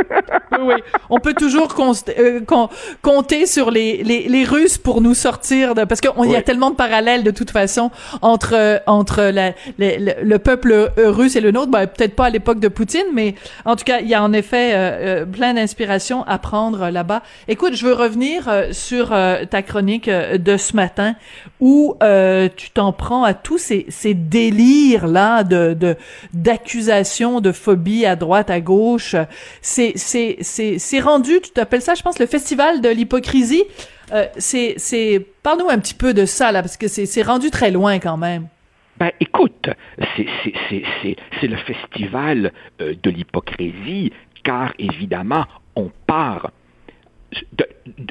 Oui, 0.59 0.74
oui. 0.75 0.81
On 1.09 1.19
peut 1.19 1.33
toujours 1.33 1.73
euh, 2.19 2.41
compter 3.01 3.45
sur 3.45 3.71
les, 3.71 4.03
les, 4.03 4.27
les 4.27 4.43
Russes 4.43 4.77
pour 4.77 5.01
nous 5.01 5.13
sortir 5.13 5.75
de... 5.75 5.83
Parce 5.83 6.01
qu'il 6.01 6.31
y 6.31 6.35
a 6.35 6.41
tellement 6.41 6.71
de 6.71 6.75
parallèles, 6.75 7.23
de 7.23 7.31
toute 7.31 7.51
façon, 7.51 7.91
entre, 8.21 8.81
entre 8.87 9.23
la, 9.23 9.51
le, 9.77 9.97
le- 9.99 10.23
le 10.23 10.39
peuple 10.39 10.71
euh, 10.71 11.11
russe 11.11 11.35
et 11.35 11.41
le 11.41 11.51
nôtre. 11.51 11.71
Ben, 11.71 11.87
peut-être 11.87 12.15
pas 12.15 12.25
à 12.25 12.29
l'époque 12.29 12.59
de 12.59 12.67
Poutine, 12.67 13.05
mais 13.13 13.35
en 13.65 13.75
tout 13.75 13.83
cas, 13.83 13.99
il 13.99 14.07
y 14.07 14.13
a 14.13 14.23
en 14.23 14.33
effet 14.33 14.71
euh, 14.73 15.25
plein 15.25 15.53
d'inspiration 15.53 16.23
à 16.27 16.37
prendre 16.37 16.89
là-bas. 16.89 17.21
Écoute, 17.47 17.75
je 17.75 17.85
veux 17.85 17.93
revenir 17.93 18.49
sur 18.71 19.13
euh, 19.13 19.45
ta 19.45 19.61
chronique 19.61 20.09
de 20.09 20.57
ce 20.57 20.75
matin 20.75 21.15
où 21.59 21.95
tu 22.57 22.69
t'en 22.71 22.91
prends 22.91 23.23
à 23.23 23.33
tous 23.33 23.57
ces, 23.57 23.85
ces 23.89 24.13
délires-là 24.13 25.43
de, 25.43 25.73
de, 25.73 25.95
d'accusations, 26.33 27.41
de 27.41 27.51
phobie 27.51 28.05
à 28.05 28.15
droite, 28.15 28.49
à 28.49 28.59
gauche. 28.59 29.15
C'est, 29.61 29.93
c'est, 29.95 30.37
c'est, 30.41 30.64
c'est 30.77 30.99
rendu, 30.99 31.39
tu 31.41 31.51
t'appelles 31.51 31.81
ça, 31.81 31.95
je 31.95 32.01
pense, 32.03 32.19
le 32.19 32.25
festival 32.25 32.81
de 32.81 32.89
l'hypocrisie. 32.89 33.63
Euh, 34.11 34.25
c'est, 34.37 34.75
c'est, 34.77 35.25
parle-nous 35.43 35.69
un 35.69 35.79
petit 35.79 35.93
peu 35.93 36.13
de 36.13 36.25
ça, 36.25 36.51
là, 36.51 36.61
parce 36.61 36.77
que 36.77 36.87
c'est, 36.87 37.21
rendu 37.23 37.49
très 37.49 37.71
loin 37.71 37.99
quand 37.99 38.17
même. 38.17 38.47
Ben, 38.97 39.11
écoute, 39.19 39.69
c'est- 40.15 41.47
le 41.47 41.57
festival 41.57 42.51
euh, 42.81 42.95
de 43.01 43.09
l'hypocrisie, 43.09 44.11
car 44.43 44.73
évidemment, 44.79 45.45
on 45.75 45.91
part 46.07 46.51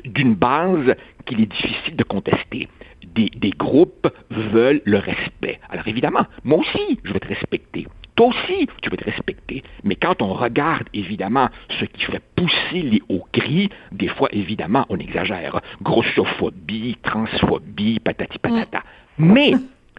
d'une 0.04 0.34
base 0.34 0.94
qu'il 1.24 1.40
est 1.40 1.46
difficile 1.46 1.96
de 1.96 2.04
contester. 2.04 2.68
Des, 3.14 3.30
des 3.34 3.50
groupes 3.50 4.08
veulent 4.30 4.82
le 4.84 4.98
respect. 4.98 5.58
Alors 5.70 5.86
évidemment, 5.88 6.26
moi 6.44 6.58
aussi, 6.58 6.98
je 7.04 7.12
vais 7.12 7.20
te 7.20 7.28
respecter. 7.28 7.86
Toi 8.16 8.28
aussi, 8.28 8.68
tu 8.80 8.90
veux 8.90 8.96
te 8.96 9.04
respecter. 9.04 9.62
Mais 9.82 9.96
quand 9.96 10.22
on 10.22 10.34
regarde, 10.34 10.88
évidemment, 10.94 11.48
ce 11.80 11.84
qui 11.84 12.04
fait 12.04 12.22
pousser 12.36 12.82
les 12.82 13.02
hauts 13.08 13.26
cris, 13.32 13.70
des 13.90 14.08
fois, 14.08 14.28
évidemment, 14.32 14.86
on 14.88 14.98
exagère. 14.98 15.60
Grossophobie, 15.82 16.96
transphobie, 17.02 17.98
patati 17.98 18.38
patata. 18.38 18.82
Mais, 19.18 19.52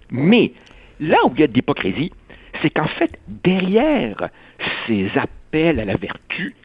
mais, 0.10 0.54
là 1.00 1.18
où 1.26 1.32
il 1.36 1.42
y 1.42 1.44
a 1.44 1.48
de 1.48 1.54
l'hypocrisie, 1.54 2.12
c'est 2.62 2.70
qu'en 2.70 2.88
fait, 2.88 3.20
derrière 3.28 4.30
ces 4.88 5.10
appels 5.18 5.80
à 5.82 5.86
la 5.86 5.98
vertu, 5.98 6.56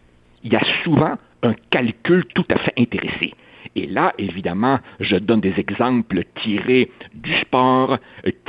il 0.44 0.52
y 0.52 0.56
a 0.56 0.62
souvent 0.84 1.16
un 1.42 1.54
calcul 1.70 2.24
tout 2.26 2.46
à 2.50 2.58
fait 2.58 2.74
intéressé. 2.78 3.34
Et 3.76 3.86
là, 3.86 4.12
évidemment, 4.18 4.80
je 4.98 5.16
donne 5.16 5.40
des 5.40 5.54
exemples 5.58 6.24
tirés 6.42 6.90
du 7.14 7.32
sport, 7.38 7.98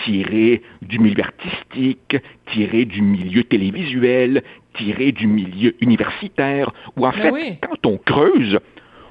tirés 0.04 0.64
du 0.82 0.98
milieu 1.00 1.24
artistique, 1.24 2.18
tirés 2.52 2.86
du 2.86 3.02
milieu 3.02 3.44
télévisuel, 3.44 4.44
tirés 4.76 5.12
du 5.12 5.28
milieu 5.28 5.76
universitaire, 5.82 6.72
où 6.98 7.06
en 7.06 7.12
Ben 7.12 7.22
fait, 7.22 7.32
oui. 7.32 7.58
quand 7.62 7.86
on 7.86 7.98
creuse, 7.98 8.60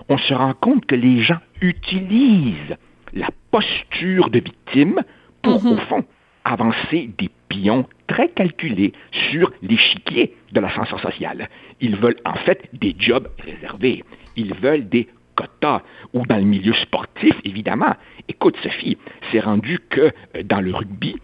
on 0.09 0.19
se 0.19 0.35
rend 0.35 0.55
compte 0.55 0.85
que 0.87 0.97
les 0.97 1.23
gens 1.23 1.39
utilisent 1.61 2.77
la 3.13 3.29
posture 3.51 4.31
de 4.31 4.41
victime 4.41 5.01
pour, 5.43 5.65
Mhm. 5.65 5.73
au 5.73 5.77
fond, 5.79 6.05
avancer 6.45 7.11
des 7.19 7.31
pions 7.49 7.87
très 8.07 8.29
calculés 8.31 8.93
sur 9.31 9.53
l'échiquier 9.63 10.35
de 10.53 10.61
l'ascenseur 10.61 11.01
social. 11.01 11.49
Ils 11.81 11.97
veulent 11.97 12.17
en 12.25 12.35
fait 12.35 12.69
des 12.73 12.95
jobs 12.99 13.29
réservés. 13.39 14.03
Ils 14.37 14.55
veulent 14.55 14.89
des 14.89 15.09
Ou 16.13 16.27
dans 16.27 16.37
le 16.37 16.45
milieu 16.45 16.75
sportif, 16.75 17.35
évidemment. 17.45 17.95
Écoute, 18.29 18.57
Sophie, 18.63 18.99
c'est 19.31 19.41
rendu 19.41 19.79
que 19.91 20.13
euh, 20.37 20.43
dans 20.45 20.61
le 20.61 20.75
rugby, 20.75 21.17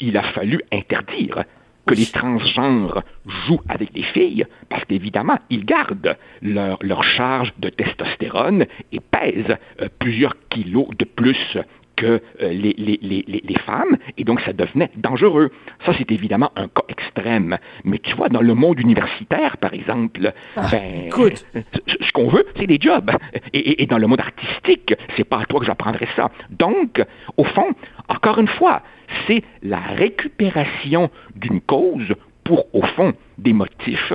il 0.00 0.16
a 0.16 0.22
fallu 0.22 0.60
interdire 0.72 1.44
que 1.86 1.94
les 1.94 2.06
transgenres 2.06 3.02
jouent 3.24 3.62
avec 3.68 3.90
les 3.94 4.02
filles, 4.02 4.44
parce 4.68 4.84
qu'évidemment, 4.84 5.38
ils 5.50 5.64
gardent 5.64 6.16
leur, 6.42 6.78
leur 6.82 7.04
charge 7.04 7.52
de 7.58 7.68
testostérone 7.68 8.66
et 8.90 9.00
pèsent 9.00 9.56
euh, 9.80 9.88
plusieurs 9.98 10.34
kilos 10.48 10.88
de 10.98 11.04
plus 11.04 11.58
que 11.96 12.06
euh, 12.06 12.20
les, 12.40 12.74
les, 12.78 12.98
les, 13.02 13.24
les, 13.26 13.42
les 13.44 13.58
femmes, 13.60 13.96
et 14.18 14.24
donc 14.24 14.40
ça 14.42 14.52
devenait 14.52 14.90
dangereux. 14.96 15.50
Ça, 15.84 15.92
c'est 15.96 16.10
évidemment 16.12 16.52
un 16.56 16.68
cas 16.68 16.82
extrême. 16.88 17.56
Mais 17.84 17.98
tu 17.98 18.14
vois, 18.14 18.28
dans 18.28 18.42
le 18.42 18.54
monde 18.54 18.78
universitaire, 18.78 19.56
par 19.56 19.72
exemple, 19.74 20.32
ben, 20.70 21.06
écoute. 21.06 21.44
ce 21.54 22.04
ce 22.06 22.12
qu'on 22.12 22.28
veut, 22.28 22.44
c'est 22.56 22.66
des 22.66 22.78
jobs. 22.80 23.10
Et, 23.52 23.58
et- 23.58 23.82
et 23.82 23.86
dans 23.86 23.98
le 23.98 24.06
monde 24.06 24.20
artistique, 24.20 24.94
c'est 25.16 25.24
pas 25.24 25.40
à 25.40 25.44
toi 25.46 25.60
que 25.60 25.66
j'apprendrai 25.66 26.06
ça. 26.16 26.30
Donc, 26.50 27.02
au 27.36 27.44
fond, 27.44 27.68
encore 28.08 28.38
une 28.38 28.48
fois, 28.48 28.82
c'est 29.26 29.42
la 29.62 29.78
récupération 29.80 31.10
d'une 31.34 31.60
cause 31.60 32.14
pour, 32.44 32.66
au 32.74 32.82
fond, 32.82 33.12
des 33.38 33.52
motifs 33.52 34.12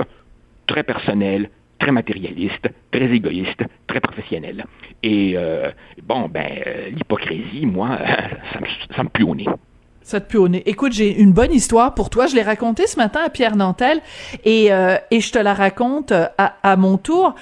très 0.66 0.82
personnels, 0.84 1.50
très 1.82 1.92
matérialistes, 1.92 2.68
très 2.92 3.10
égoïstes, 3.10 3.64
très 3.88 4.00
professionnels. 4.00 4.64
Et 5.02 5.34
euh, 5.36 5.70
bon, 6.02 6.28
ben, 6.28 6.46
euh, 6.66 6.90
l'hypocrisie, 6.90 7.66
moi, 7.66 7.98
ça 8.96 9.02
me, 9.02 9.08
pue 9.08 9.24
au 9.24 9.34
nez. 9.34 9.46
Ça 10.02 10.20
te 10.20 10.30
pue 10.30 10.36
au 10.36 10.48
nez. 10.48 10.62
Écoute, 10.66 10.92
j'ai 10.92 11.20
une 11.20 11.32
bonne 11.32 11.52
histoire 11.52 11.94
pour 11.94 12.08
toi. 12.08 12.26
Je 12.26 12.36
l'ai 12.36 12.42
racontée 12.42 12.86
ce 12.86 12.96
matin 12.96 13.20
à 13.24 13.30
Pierre 13.30 13.56
Nantel 13.56 14.00
et, 14.44 14.72
euh, 14.72 14.96
et 15.10 15.20
je 15.20 15.32
te 15.32 15.38
la 15.38 15.54
raconte 15.54 16.12
à, 16.12 16.76
mon 16.76 16.98
tour. 16.98 17.34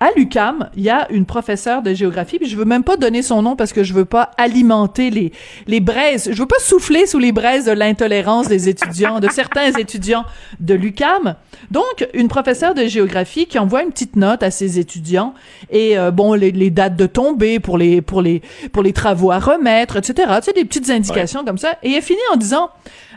À 0.00 0.08
l'UCAM, 0.16 0.70
il 0.76 0.82
y 0.82 0.88
a 0.88 1.06
une 1.10 1.26
professeure 1.26 1.82
de 1.82 1.92
géographie, 1.92 2.38
puis 2.38 2.48
je 2.48 2.56
veux 2.56 2.64
même 2.64 2.82
pas 2.82 2.96
donner 2.96 3.20
son 3.20 3.42
nom 3.42 3.54
parce 3.54 3.74
que 3.74 3.84
je 3.84 3.92
veux 3.92 4.06
pas 4.06 4.30
alimenter 4.38 5.10
les 5.10 5.30
les 5.66 5.80
braises, 5.80 6.30
je 6.32 6.38
veux 6.38 6.48
pas 6.48 6.58
souffler 6.58 7.06
sous 7.06 7.18
les 7.18 7.32
braises 7.32 7.66
de 7.66 7.72
l'intolérance 7.72 8.48
des 8.48 8.70
étudiants, 8.70 9.20
de 9.20 9.28
certains 9.28 9.70
étudiants 9.72 10.24
de 10.58 10.72
l'UCAM. 10.72 11.34
Donc, 11.70 12.08
une 12.14 12.28
professeure 12.28 12.74
de 12.74 12.86
géographie 12.86 13.44
qui 13.44 13.58
envoie 13.58 13.82
une 13.82 13.90
petite 13.90 14.16
note 14.16 14.42
à 14.42 14.50
ses 14.50 14.78
étudiants 14.78 15.34
et 15.68 15.98
euh, 15.98 16.10
bon 16.10 16.32
les, 16.32 16.50
les 16.50 16.70
dates 16.70 16.96
de 16.96 17.06
tombée 17.06 17.60
pour 17.60 17.76
les 17.76 18.00
pour 18.00 18.22
les 18.22 18.40
pour 18.72 18.82
les 18.82 18.94
travaux 18.94 19.30
à 19.30 19.38
remettre, 19.38 19.96
etc. 19.96 20.32
Tu 20.36 20.46
sais 20.46 20.52
des 20.54 20.64
petites 20.64 20.88
indications 20.88 21.44
comme 21.44 21.58
ça. 21.58 21.74
Et 21.82 21.92
elle 21.92 22.02
finit 22.02 22.18
en 22.32 22.36
disant 22.36 22.70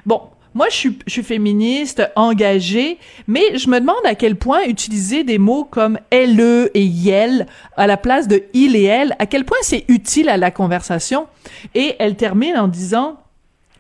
bon 0.06 0.20
moi, 0.56 0.68
je 0.70 0.76
suis, 0.76 1.00
je 1.08 1.12
suis 1.12 1.24
féministe, 1.24 2.04
engagée, 2.16 3.00
mais 3.28 3.58
je 3.58 3.70
me 3.70 3.80
demande 3.80 4.06
à 4.06 4.16
quel 4.16 4.36
point 4.36 4.64
utiliser 4.66 5.24
des 5.24 5.38
mots 5.38 5.64
comme 5.64 5.98
elle 6.10 6.34
et 6.74 6.84
yel 6.84 7.48
à 7.78 7.88
la 7.88 7.98
place 7.98 8.28
de 8.28 8.44
il 8.54 8.76
et 8.76 8.84
elle, 8.84 9.16
à 9.20 9.26
quel 9.26 9.46
point 9.46 9.58
c'est 9.62 9.86
utile 9.88 10.30
à 10.30 10.38
la 10.38 10.52
conversation. 10.52 11.28
Et 11.76 11.96
elle 12.00 12.16
termine 12.16 12.58
en 12.58 12.68
disant, 12.68 13.18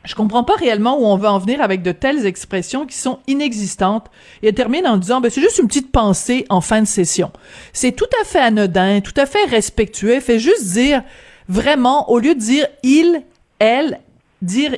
je 0.03 0.15
comprends 0.15 0.43
pas 0.43 0.55
réellement 0.55 0.99
où 0.99 1.05
on 1.05 1.15
veut 1.15 1.27
en 1.27 1.39
venir 1.39 1.61
avec 1.61 1.81
de 1.81 1.91
telles 1.91 2.25
expressions 2.25 2.85
qui 2.85 2.97
sont 2.97 3.19
inexistantes. 3.27 4.07
Et 4.41 4.49
elle 4.49 4.53
termine 4.53 4.85
en 4.85 4.97
disant, 4.97 5.21
ben, 5.21 5.31
c'est 5.31 5.41
juste 5.41 5.59
une 5.59 5.67
petite 5.67 5.91
pensée 5.91 6.45
en 6.49 6.61
fin 6.61 6.81
de 6.81 6.87
session. 6.87 7.31
C'est 7.71 7.93
tout 7.93 8.09
à 8.21 8.25
fait 8.25 8.39
anodin, 8.39 9.01
tout 9.01 9.13
à 9.17 9.25
fait 9.25 9.45
respectueux. 9.45 10.19
Fait 10.19 10.39
juste 10.39 10.71
dire, 10.73 11.03
vraiment, 11.47 12.09
au 12.11 12.19
lieu 12.19 12.35
de 12.35 12.39
dire 12.39 12.67
il, 12.83 13.23
elle, 13.59 13.99
dire 14.43 14.75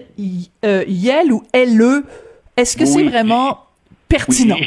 euh, 0.63 0.83
yel 0.87 1.31
ou 1.33 1.43
elle, 1.51 1.81
est-ce 2.57 2.77
que 2.77 2.85
c'est 2.85 3.03
vraiment 3.03 3.59
pertinent? 4.07 4.57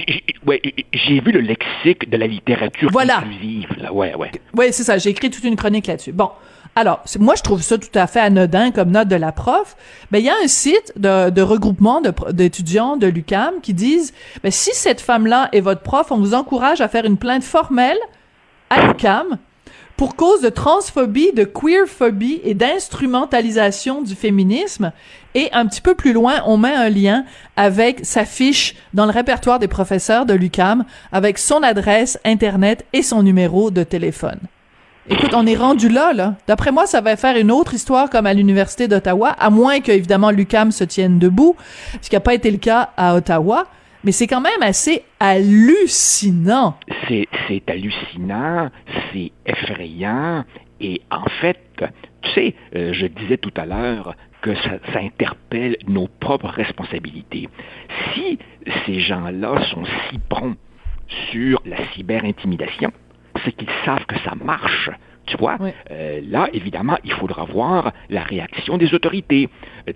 Oui, 0.46 0.60
j'ai 0.92 1.20
vu 1.20 1.32
le 1.32 1.40
lexique 1.40 2.10
de 2.10 2.16
la 2.16 2.26
littérature 2.26 2.90
voilà. 2.92 3.18
inclusive. 3.18 3.68
Là. 3.78 3.92
Ouais, 3.92 4.14
ouais. 4.14 4.30
Oui, 4.54 4.66
c'est 4.70 4.84
ça. 4.84 4.98
J'ai 4.98 5.10
écrit 5.10 5.30
toute 5.30 5.44
une 5.44 5.56
chronique 5.56 5.86
là-dessus. 5.86 6.12
Bon. 6.12 6.30
Alors, 6.76 7.02
moi, 7.18 7.34
je 7.36 7.42
trouve 7.42 7.60
ça 7.60 7.76
tout 7.76 7.96
à 7.96 8.06
fait 8.06 8.20
anodin 8.20 8.70
comme 8.70 8.90
note 8.90 9.08
de 9.08 9.16
la 9.16 9.32
prof. 9.32 9.76
Ben, 10.12 10.18
il 10.18 10.26
y 10.26 10.28
a 10.28 10.34
un 10.44 10.46
site 10.46 10.92
de, 10.96 11.30
de 11.30 11.42
regroupement 11.42 12.00
d'étudiants 12.30 12.96
de, 12.96 13.08
l'UCAM 13.08 13.60
qui 13.62 13.74
disent, 13.74 14.14
ben, 14.44 14.52
si 14.52 14.70
cette 14.74 15.00
femme-là 15.00 15.48
est 15.52 15.60
votre 15.60 15.82
prof, 15.82 16.12
on 16.12 16.18
vous 16.18 16.34
encourage 16.34 16.80
à 16.80 16.86
faire 16.86 17.04
une 17.04 17.16
plainte 17.16 17.42
formelle 17.42 17.98
à 18.70 18.86
l'UCAM 18.86 19.38
pour 19.98 20.14
cause 20.14 20.40
de 20.40 20.48
transphobie, 20.48 21.32
de 21.32 21.42
queerphobie 21.42 22.40
et 22.44 22.54
d'instrumentalisation 22.54 24.00
du 24.00 24.14
féminisme. 24.14 24.92
Et 25.34 25.50
un 25.52 25.66
petit 25.66 25.80
peu 25.80 25.96
plus 25.96 26.12
loin, 26.12 26.34
on 26.46 26.56
met 26.56 26.72
un 26.72 26.88
lien 26.88 27.24
avec 27.56 28.06
sa 28.06 28.24
fiche 28.24 28.76
dans 28.94 29.06
le 29.06 29.10
répertoire 29.10 29.58
des 29.58 29.66
professeurs 29.66 30.24
de 30.24 30.34
l'UCAM 30.34 30.84
avec 31.10 31.36
son 31.36 31.64
adresse 31.64 32.18
Internet 32.24 32.86
et 32.92 33.02
son 33.02 33.24
numéro 33.24 33.72
de 33.72 33.82
téléphone. 33.82 34.38
Écoute, 35.10 35.34
on 35.34 35.46
est 35.46 35.56
rendu 35.56 35.88
là, 35.88 36.12
là. 36.12 36.34
D'après 36.46 36.70
moi, 36.70 36.86
ça 36.86 37.00
va 37.00 37.16
faire 37.16 37.36
une 37.36 37.50
autre 37.50 37.74
histoire 37.74 38.08
comme 38.08 38.26
à 38.26 38.34
l'Université 38.34 38.86
d'Ottawa, 38.86 39.30
à 39.30 39.50
moins 39.50 39.80
que, 39.80 39.90
évidemment, 39.90 40.30
l'UCAM 40.30 40.70
se 40.70 40.84
tienne 40.84 41.18
debout, 41.18 41.56
ce 42.02 42.08
qui 42.08 42.14
n'a 42.14 42.20
pas 42.20 42.34
été 42.34 42.52
le 42.52 42.58
cas 42.58 42.90
à 42.96 43.16
Ottawa 43.16 43.66
mais 44.08 44.12
c'est 44.12 44.26
quand 44.26 44.40
même 44.40 44.62
assez 44.62 45.02
hallucinant. 45.20 46.78
C'est, 47.08 47.28
hallucinant, 47.68 48.70
c'est 49.12 49.32
effrayant, 49.44 50.46
et 50.80 51.02
en 51.10 51.28
fait, 51.42 51.60
tu 52.22 52.30
sais, 52.30 52.54
euh, 52.74 52.94
je 52.94 53.06
disais 53.06 53.36
tout 53.36 53.52
à 53.54 53.66
l'heure 53.66 54.14
que 54.40 54.54
ça, 54.54 54.78
ça, 54.94 55.00
interpelle 55.00 55.76
nos 55.86 56.08
propres 56.08 56.48
responsabilités. 56.48 57.50
Si 58.14 58.38
ces 58.86 59.00
gens-là 59.00 59.62
sont 59.66 59.84
si 60.08 60.18
prompts 60.30 60.56
sur 61.30 61.60
la 61.66 61.76
cyberintimidation, 61.92 62.90
c'est 63.44 63.52
qu'ils 63.52 63.68
savent 63.84 64.06
que 64.06 64.18
ça 64.20 64.34
marche. 64.42 64.88
Tu 65.28 65.36
vois, 65.36 65.58
euh, 65.90 66.20
là, 66.28 66.48
évidemment, 66.52 66.96
il 67.04 67.12
faudra 67.12 67.44
voir 67.44 67.92
la 68.08 68.22
réaction 68.22 68.78
des 68.78 68.94
autorités. 68.94 69.48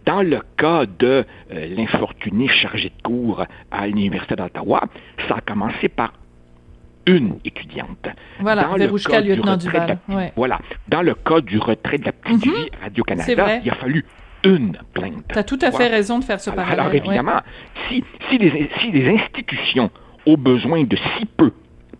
Dans 0.04 0.22
le 0.22 0.40
cas 0.56 0.84
de 0.86 1.24
euh, 1.52 1.66
l'infortuné 1.74 2.48
chargé 2.48 2.90
de 2.90 3.02
cours 3.02 3.44
à 3.70 3.86
l'Université 3.86 4.36
d'Ottawa, 4.36 4.84
ça 5.28 5.36
a 5.36 5.40
commencé 5.40 5.88
par 5.88 6.12
une 7.06 7.38
étudiante. 7.44 8.08
Voilà, 8.40 8.64
dans 8.64 8.76
le 8.76 8.86
lieutenant 9.26 9.56
Duval. 9.56 9.98
Voilà. 10.36 10.60
Dans 10.88 11.02
le 11.02 11.14
cas 11.14 11.40
du 11.40 11.58
retrait 11.58 11.98
de 11.98 12.04
la 12.04 12.12
petite 12.12 12.42
vie 12.44 12.50
mhm. 12.50 12.82
Radio-Canada, 12.82 13.60
il 13.64 13.70
a 13.70 13.74
fallu 13.74 14.04
une 14.44 14.76
plainte. 14.92 15.24
Tu 15.32 15.38
as 15.38 15.44
tout 15.44 15.58
à 15.62 15.70
fait 15.70 15.88
raison 15.88 16.18
de 16.18 16.24
faire 16.24 16.40
ce 16.40 16.50
parallèle. 16.50 16.80
Alors, 16.80 16.94
évidemment, 16.94 17.40
si, 17.88 18.04
si, 18.28 18.38
les, 18.38 18.70
si 18.80 18.90
les 18.90 19.08
institutions 19.08 19.90
ont 20.26 20.36
besoin 20.36 20.84
de 20.84 20.96
si 20.96 21.26
peu 21.26 21.52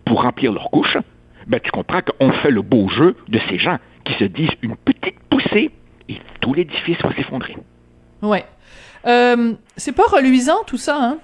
pour 0.05 0.23
remplir 0.23 0.51
leur 0.51 0.69
couche, 0.69 0.97
ben, 1.47 1.59
tu 1.59 1.71
comprends 1.71 2.01
qu'on 2.01 2.31
fait 2.31 2.51
le 2.51 2.61
beau 2.61 2.89
jeu 2.89 3.15
de 3.27 3.39
ces 3.49 3.57
gens 3.57 3.77
qui 4.05 4.13
se 4.13 4.25
disent 4.25 4.49
une 4.61 4.75
petite 4.75 5.19
poussée 5.29 5.71
et 6.09 6.17
tout 6.41 6.53
l'édifice 6.53 6.97
va 7.01 7.13
s'effondrer. 7.15 7.57
Ouais. 8.21 8.45
Euh, 9.05 9.53
c'est 9.77 9.91
pas 9.91 10.03
reluisant 10.03 10.63
tout 10.65 10.77
ça, 10.77 10.97
hein? 10.99 11.17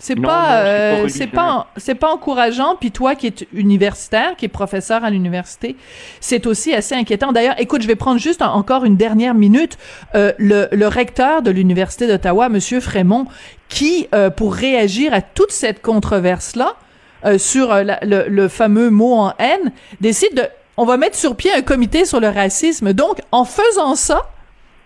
C'est 0.00 0.16
pas, 0.16 0.62
euh, 0.62 1.08
c'est 1.08 1.26
pas, 1.26 1.66
c'est 1.76 1.94
pas 1.94 2.10
encourageant. 2.10 2.74
Puis 2.80 2.90
toi, 2.90 3.14
qui 3.14 3.26
es 3.26 3.34
universitaire, 3.52 4.34
qui 4.36 4.46
est 4.46 4.48
professeur 4.48 5.04
à 5.04 5.10
l'université, 5.10 5.76
c'est 6.20 6.46
aussi 6.46 6.72
assez 6.72 6.94
inquiétant. 6.94 7.32
D'ailleurs, 7.32 7.54
écoute, 7.58 7.82
je 7.82 7.86
vais 7.86 7.96
prendre 7.96 8.18
juste 8.18 8.40
encore 8.40 8.86
une 8.86 8.96
dernière 8.96 9.34
minute. 9.34 9.76
Euh, 10.14 10.32
le, 10.38 10.68
le, 10.72 10.88
recteur 10.88 11.42
de 11.42 11.50
l'université 11.50 12.06
d'Ottawa, 12.06 12.48
Monsieur 12.48 12.80
Frémont, 12.80 13.26
qui, 13.68 14.08
euh, 14.14 14.30
pour 14.30 14.54
réagir 14.54 15.12
à 15.12 15.20
toute 15.20 15.52
cette 15.52 15.82
controverse 15.82 16.56
là, 16.56 16.76
euh, 17.24 17.38
sur 17.38 17.72
euh, 17.72 17.84
le, 18.02 18.48
fameux 18.48 18.90
mot 18.90 19.14
en 19.14 19.34
haine, 19.38 19.72
décide 20.00 20.34
de, 20.34 20.42
on 20.76 20.84
va 20.84 20.96
mettre 20.96 21.16
sur 21.16 21.36
pied 21.36 21.52
un 21.52 21.62
comité 21.62 22.04
sur 22.04 22.20
le 22.20 22.28
racisme. 22.28 22.92
Donc, 22.92 23.20
en 23.32 23.44
faisant 23.44 23.94
ça, 23.94 24.30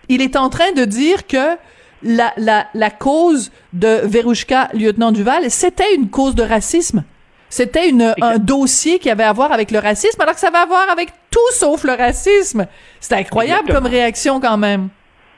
il 0.09 0.21
est 0.21 0.35
en 0.35 0.49
train 0.49 0.71
de 0.73 0.85
dire 0.85 1.27
que 1.27 1.57
la, 2.03 2.33
la, 2.37 2.67
la 2.73 2.89
cause 2.89 3.51
de 3.73 4.01
Verouchka, 4.03 4.69
lieutenant 4.73 5.11
Duval, 5.11 5.49
c'était 5.49 5.95
une 5.95 6.09
cause 6.09 6.35
de 6.35 6.43
racisme. 6.43 7.03
C'était 7.49 7.89
une, 7.89 8.13
un 8.21 8.37
dossier 8.37 8.99
qui 8.99 9.09
avait 9.09 9.23
à 9.23 9.31
voir 9.31 9.51
avec 9.51 9.71
le 9.71 9.79
racisme, 9.79 10.19
alors 10.21 10.33
que 10.33 10.39
ça 10.39 10.49
va 10.51 10.63
avoir 10.63 10.89
avec 10.89 11.09
tout 11.31 11.51
sauf 11.51 11.83
le 11.83 11.93
racisme. 11.93 12.67
C'est 12.99 13.15
incroyable 13.15 13.71
comme 13.71 13.85
réaction 13.85 14.41
quand 14.41 14.57
même. 14.57 14.89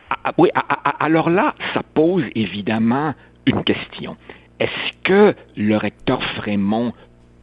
Ah, 0.10 0.16
ah, 0.24 0.32
oui, 0.38 0.50
ah, 0.56 0.96
alors 1.00 1.30
là, 1.30 1.54
ça 1.74 1.82
pose 1.94 2.24
évidemment 2.34 3.14
une 3.46 3.64
question. 3.64 4.18
Est-ce 4.60 4.94
que 5.04 5.36
le 5.56 5.78
recteur 5.78 6.24
Frémont 6.36 6.94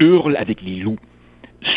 hurle 0.01 0.37
avec 0.37 0.63
les 0.63 0.77
loups, 0.77 0.99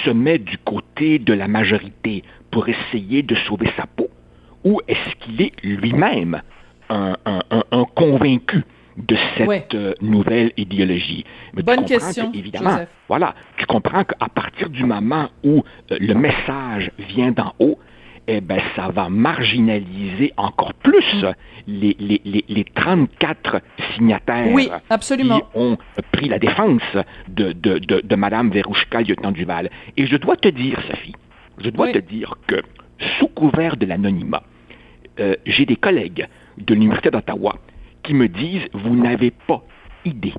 se 0.04 0.10
met 0.10 0.38
du 0.38 0.58
côté 0.58 1.20
de 1.20 1.34
la 1.34 1.48
majorité 1.48 2.24
pour 2.52 2.68
essayer 2.68 3.24
de 3.24 3.36
sauver 3.48 3.70
sa 3.78 3.86
peau, 3.86 4.10
ou 4.64 4.82
est-ce 4.88 5.16
qu'il 5.20 5.42
est, 5.42 5.54
lui-même 5.64 6.42
un, 6.90 7.16
convaincu 7.96 8.64
de 8.98 9.16
cette 9.38 9.76
euh, 9.76 9.94
nouvelle 10.02 10.52
idéologie? 10.58 11.24
Bonne 11.54 11.86
question, 11.86 12.32
évidemment, 12.34 12.80
voilà, 13.08 13.36
tu 13.58 13.66
comprends 13.66 14.04
qu'à 14.04 14.28
partir 14.34 14.70
du 14.70 14.84
moment 14.86 15.30
où 15.44 15.64
euh, 15.92 15.98
le 16.00 16.14
message 16.16 16.92
vient 16.98 17.32
d'en 17.32 17.54
haut, 17.60 17.78
eh 18.28 18.42
ben, 18.42 18.60
ça 18.76 18.90
va 18.90 19.10
marginaliser 19.10 20.34
encore 20.38 20.74
plus 20.74 21.24
mm. 21.24 21.32
les, 21.68 21.96
les, 22.00 22.46
les, 22.48 22.64
34 22.66 23.62
signataires 23.96 24.54
absolument. 24.90 25.40
qui 25.40 25.46
ont 25.56 25.78
pris 26.12 26.28
la 26.28 26.40
défense 26.40 26.82
de, 27.30 27.54
de, 27.54 27.80
de, 27.80 28.02
de 28.04 28.16
Mme 28.16 28.52
Verouchka, 28.52 29.02
lieutenant 29.02 29.32
Duval. 29.32 29.70
Et 29.96 30.06
je 30.06 30.18
dois 30.18 30.36
te 30.36 30.50
dire, 30.50 30.82
Sophie, 30.90 31.16
je 31.58 31.70
dois 31.70 31.92
te 31.92 32.00
dire 32.00 32.36
que, 32.48 32.62
sous 33.18 33.28
couvert 33.28 33.78
de 33.78 33.86
l'anonymat, 33.86 34.44
euh, 35.20 35.36
j'ai 35.46 35.66
des 35.66 35.78
collègues 35.78 36.28
de 36.58 36.74
l'Université 36.74 37.12
d'Ottawa 37.12 37.56
qui 38.04 38.14
me 38.14 38.28
disent, 38.28 38.68
vous 38.74 38.96
n'avez 38.96 39.32
pas 39.32 39.64
idée, 40.06 40.34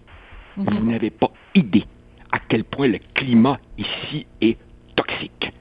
mm-hmm. 0.58 0.70
vous 0.70 0.90
n'avez 0.90 1.10
pas 1.10 1.30
idée 1.54 1.84
à 2.32 2.38
quel 2.48 2.64
point 2.64 2.88
le 2.88 2.98
climat 3.14 3.58
ici 3.78 4.26
est 4.40 4.58
toxique. 4.94 5.52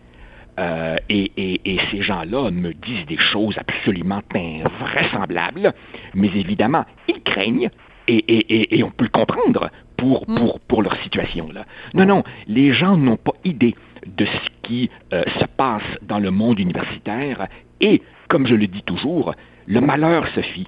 Euh, 0.60 0.96
et, 1.10 1.80
ces 1.91 2.02
gens-là 2.02 2.50
me 2.52 2.74
disent 2.74 3.06
des 3.06 3.17
choses 3.17 3.58
absolument 3.58 4.22
invraisemblables, 4.34 5.74
mais 6.15 6.28
évidemment, 6.28 6.86
ils 7.08 7.22
craignent, 7.22 7.70
et, 8.08 8.84
on 8.84 8.89
peut 8.89 9.06
le 9.06 9.10
comprendre 9.10 9.70
pour, 9.98 10.28
mm. 10.28 10.36
pour, 10.36 10.60
pour 10.62 10.82
leur 10.82 10.96
situation. 11.04 11.50
Là. 11.52 11.65
Non, 11.93 12.06
non, 12.06 12.24
les 12.48 12.74
gens 12.74 12.98
n'ont 12.98 13.17
pas 13.17 13.34
idée 13.43 13.76
de 14.06 14.26
ce 14.26 14.50
qui 14.63 14.89
euh, 15.13 15.24
se 15.39 15.46
passe 15.46 15.84
dans 16.02 16.20
le 16.20 16.32
monde 16.32 16.60
universitaire, 16.60 17.48
et, 17.80 18.02
comme 18.28 18.48
je 18.48 18.56
le 18.56 18.67
dis 18.67 18.82
toujours, 18.84 19.34
le 19.67 19.82
malheur, 19.82 20.28
Sophie, 20.34 20.67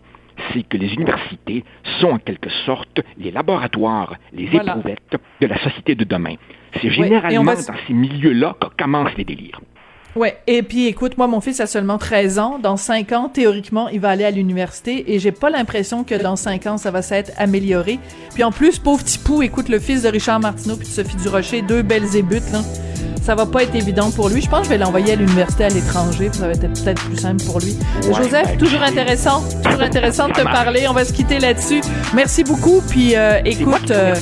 c'est 0.54 0.64
que 0.64 0.78
les 0.78 0.94
universités 0.94 1.64
sont 2.00 2.12
en 2.12 2.18
quelque 2.18 2.50
sorte 2.66 3.02
les 3.18 3.32
laboratoires, 3.32 4.16
les 4.34 4.46
éprouvettes 4.46 5.18
de 5.42 5.48
la 5.48 5.58
société 5.60 5.96
de 5.96 6.04
demain. 6.04 6.36
C'est 6.82 6.90
généralement 6.90 7.44
dans 7.54 7.76
ces 7.88 7.94
milieux-là 7.94 8.56
que 8.60 8.68
commencent 8.78 9.16
les 9.18 9.26
délires. 9.26 9.60
Ouais, 10.16 10.38
et 10.48 10.64
puis 10.64 10.88
écoute, 10.88 11.18
moi 11.18 11.28
mon 11.28 11.40
fils 11.40 11.60
a 11.60 11.68
seulement 11.68 12.00
13 12.00 12.40
ans, 12.40 12.60
dans 12.62 12.78
5 12.78 13.12
ans 13.12 13.30
théoriquement, 13.30 13.90
il 13.90 14.00
va 14.00 14.10
aller 14.10 14.26
à 14.26 14.32
l'université 14.32 15.14
et 15.14 15.20
j'ai 15.20 15.32
pas 15.32 15.52
l'impression 15.52 16.04
que 16.04 16.16
dans 16.16 16.36
5 16.36 16.66
ans 16.66 16.78
ça 16.78 16.90
va 16.90 17.02
s'être 17.02 17.32
amélioré. 17.38 18.00
Puis 18.34 18.44
en 18.44 18.52
plus, 18.52 18.80
pauvre 18.80 19.04
petit 19.04 19.20
pou, 19.20 19.44
écoute 19.44 19.70
le 19.70 19.80
fils 19.80 20.02
de 20.02 20.10
Richard 20.10 20.40
Martineau 20.40 20.78
puis 20.78 20.88
de 20.88 20.94
Sophie 20.94 21.16
Durocher, 21.18 21.62
deux 21.62 21.84
belles 21.84 22.16
ébutes 22.16 22.52
là. 22.52 22.62
ça 23.22 23.36
va 23.36 23.46
pas 23.46 23.62
être 23.64 23.76
évident 23.76 24.10
pour 24.10 24.30
lui. 24.30 24.42
Je 24.42 24.50
pense 24.50 24.62
que 24.62 24.66
je 24.66 24.70
vais 24.72 24.78
l'envoyer 24.80 25.14
à 25.14 25.16
l'université 25.16 25.66
à 25.66 25.70
l'étranger, 25.70 26.32
ça 26.34 26.48
va 26.48 26.54
être 26.54 26.62
peut-être 26.62 27.04
plus 27.06 27.18
simple 27.18 27.44
pour 27.44 27.60
lui. 27.60 27.78
Ouais, 28.04 28.16
Joseph, 28.16 28.48
ben, 28.48 28.58
toujours 28.58 28.82
intéressant, 28.82 29.44
toujours 29.64 29.82
intéressant 29.84 30.28
de 30.28 30.34
te 30.34 30.42
parler. 30.42 30.88
On 30.90 30.94
va 30.94 31.06
se 31.06 31.14
quitter 31.14 31.40
là-dessus. 31.40 31.82
Merci 32.16 32.44
beaucoup, 32.44 32.82
puis 32.90 33.16
euh, 33.16 33.40
écoute, 33.46 33.86
te 33.86 33.94
euh, 33.94 34.16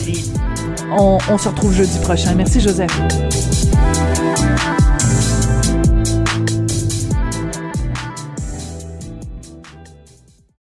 on 0.97 1.37
se 1.37 1.47
retrouve 1.47 1.73
jeudi 1.73 1.97
prochain. 1.99 2.33
Merci 2.35 2.59
Joseph. 2.59 2.91